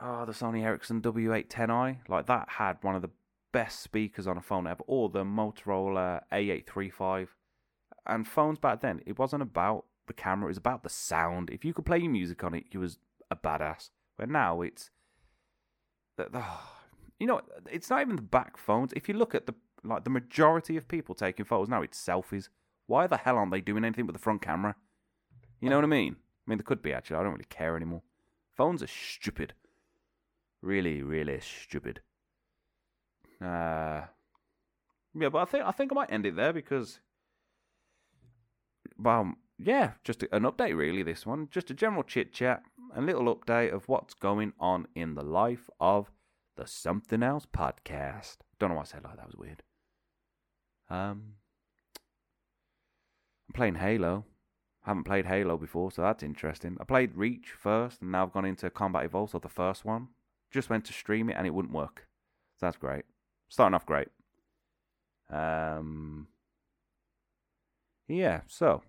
oh, 0.00 0.24
the 0.26 0.32
Sony 0.32 0.62
Ericsson 0.62 1.00
W810i, 1.00 1.98
like 2.08 2.26
that 2.26 2.48
had 2.50 2.78
one 2.82 2.94
of 2.94 3.02
the 3.02 3.10
best 3.52 3.80
speakers 3.80 4.26
on 4.26 4.36
a 4.36 4.42
phone 4.42 4.66
ever, 4.66 4.82
or 4.86 5.08
the 5.08 5.24
Motorola 5.24 6.22
A835. 6.32 7.28
And 8.06 8.26
phones 8.26 8.58
back 8.58 8.80
then, 8.80 9.00
it 9.06 9.18
wasn't 9.18 9.42
about 9.42 9.86
the 10.06 10.12
camera, 10.12 10.46
it 10.46 10.48
was 10.48 10.56
about 10.56 10.82
the 10.82 10.88
sound. 10.88 11.50
If 11.50 11.64
you 11.64 11.74
could 11.74 11.86
play 11.86 11.98
your 11.98 12.10
music 12.10 12.44
on 12.44 12.54
it, 12.54 12.64
you 12.70 12.80
was 12.80 12.98
a 13.30 13.36
badass. 13.36 13.90
But 14.16 14.30
now 14.30 14.62
it's, 14.62 14.90
you 16.18 17.26
know, 17.26 17.40
it's 17.70 17.90
not 17.90 18.00
even 18.00 18.16
the 18.16 18.22
back 18.22 18.56
phones. 18.56 18.92
If 18.94 19.08
you 19.08 19.14
look 19.14 19.34
at 19.34 19.46
the 19.46 19.54
like 19.84 20.04
the 20.04 20.10
majority 20.10 20.76
of 20.76 20.88
people 20.88 21.14
taking 21.14 21.44
photos 21.44 21.68
now, 21.68 21.82
it's 21.82 22.02
selfies. 22.02 22.48
Why 22.86 23.06
the 23.06 23.16
hell 23.16 23.36
aren't 23.36 23.52
they 23.52 23.60
doing 23.60 23.84
anything 23.84 24.06
with 24.06 24.14
the 24.14 24.22
front 24.22 24.42
camera? 24.42 24.76
You 25.60 25.70
know 25.70 25.76
what 25.76 25.84
I 25.84 25.88
mean? 25.88 26.16
I 26.46 26.50
mean, 26.50 26.58
there 26.58 26.64
could 26.64 26.82
be 26.82 26.92
actually. 26.92 27.16
I 27.16 27.22
don't 27.22 27.32
really 27.32 27.46
care 27.48 27.76
anymore. 27.76 28.02
Phones 28.56 28.82
are 28.82 28.88
stupid. 28.88 29.54
Really, 30.62 31.02
really 31.02 31.40
stupid. 31.40 32.00
Uh, 33.40 34.02
yeah, 35.14 35.28
but 35.30 35.38
I 35.38 35.44
think 35.44 35.64
I 35.64 35.70
think 35.70 35.92
I 35.92 35.94
might 35.94 36.12
end 36.12 36.26
it 36.26 36.36
there 36.36 36.52
because, 36.52 37.00
well, 38.98 39.34
yeah, 39.58 39.92
just 40.04 40.22
an 40.22 40.42
update 40.42 40.76
really. 40.76 41.02
This 41.02 41.26
one, 41.26 41.48
just 41.50 41.70
a 41.70 41.74
general 41.74 42.02
chit 42.02 42.32
chat. 42.32 42.62
a 42.94 43.00
little 43.00 43.34
update 43.34 43.72
of 43.72 43.88
what's 43.88 44.14
going 44.14 44.52
on 44.58 44.86
in 44.94 45.14
the 45.14 45.24
life 45.24 45.68
of 45.80 46.10
the 46.56 46.66
Something 46.66 47.22
Else 47.22 47.46
podcast. 47.46 48.38
Don't 48.58 48.70
know 48.70 48.76
why 48.76 48.82
I 48.82 48.86
said 48.86 49.04
like 49.04 49.16
that 49.16 49.26
was 49.26 49.36
weird. 49.36 49.62
Um, 50.88 51.34
I'm 53.48 53.54
playing 53.54 53.76
Halo. 53.76 54.24
I 54.84 54.90
haven't 54.90 55.04
played 55.04 55.26
Halo 55.26 55.56
before, 55.56 55.90
so 55.90 56.02
that's 56.02 56.22
interesting. 56.22 56.76
I 56.80 56.84
played 56.84 57.16
Reach 57.16 57.50
first, 57.58 58.00
and 58.00 58.12
now 58.12 58.22
I've 58.22 58.32
gone 58.32 58.44
into 58.44 58.70
Combat 58.70 59.04
Evolved, 59.04 59.32
so 59.32 59.38
the 59.38 59.48
first 59.48 59.84
one. 59.84 60.08
Just 60.50 60.70
went 60.70 60.84
to 60.86 60.92
stream 60.92 61.28
it, 61.28 61.36
and 61.36 61.46
it 61.46 61.54
wouldn't 61.54 61.74
work. 61.74 62.06
So 62.58 62.66
that's 62.66 62.76
great. 62.76 63.04
Starting 63.48 63.74
off 63.74 63.84
great. 63.84 64.08
Um, 65.28 66.28
yeah, 68.08 68.42
so 68.46 68.82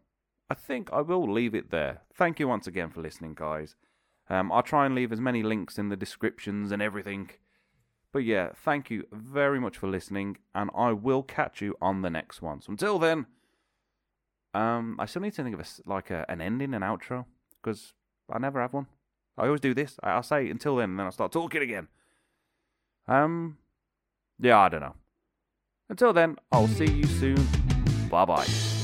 I 0.50 0.54
think 0.54 0.90
I 0.92 1.02
will 1.02 1.32
leave 1.32 1.56
it 1.56 1.72
there. 1.72 2.02
Thank 2.14 2.40
you 2.40 2.48
once 2.48 2.68
again 2.68 2.90
for 2.90 3.02
listening, 3.02 3.34
guys. 3.36 3.76
Um, 4.30 4.52
I'll 4.52 4.64
try 4.64 4.86
and 4.86 4.96
leave 4.96 5.12
as 5.12 5.22
many 5.22 5.44
links 5.44 5.78
in 5.78 5.90
the 5.90 5.96
descriptions 5.96 6.72
and 6.72 6.82
everything. 6.82 7.30
But 8.12 8.20
yeah, 8.20 8.50
thank 8.56 8.90
you 8.90 9.06
very 9.12 9.60
much 9.60 9.78
for 9.78 9.88
listening, 9.88 10.38
and 10.56 10.70
I 10.76 10.92
will 10.92 11.24
catch 11.24 11.62
you 11.62 11.76
on 11.82 12.02
the 12.02 12.10
next 12.10 12.42
one. 12.42 12.62
So 12.62 12.72
until 12.72 13.00
then, 13.00 13.26
um, 14.54 14.96
I 15.00 15.06
still 15.06 15.22
need 15.22 15.34
to 15.34 15.44
think 15.44 15.54
of 15.54 15.62
a, 15.62 15.90
like 15.90 16.10
a, 16.10 16.26
an 16.30 16.42
ending, 16.42 16.74
an 16.74 16.82
outro, 16.82 17.26
because 17.62 17.94
I 18.32 18.40
never 18.40 18.62
have 18.62 18.74
one. 18.74 18.88
I 19.38 19.46
always 19.46 19.62
do 19.62 19.74
this. 19.74 20.00
I'll 20.02 20.24
say 20.24 20.50
until 20.50 20.78
then, 20.78 20.92
and 20.92 21.00
then 21.00 21.06
I'll 21.06 21.12
start 21.12 21.32
talking 21.32 21.62
again. 21.62 21.90
Um, 23.08 23.58
yeah, 24.40 24.58
I 24.58 24.70
don't 24.70 24.82
know. 24.82 24.96
Until 25.90 26.12
then, 26.12 26.38
I'll 26.52 26.68
see 26.68 26.92
you 26.92 27.06
soon. 27.06 27.48
Bye 28.10 28.26
bye. 28.26 28.77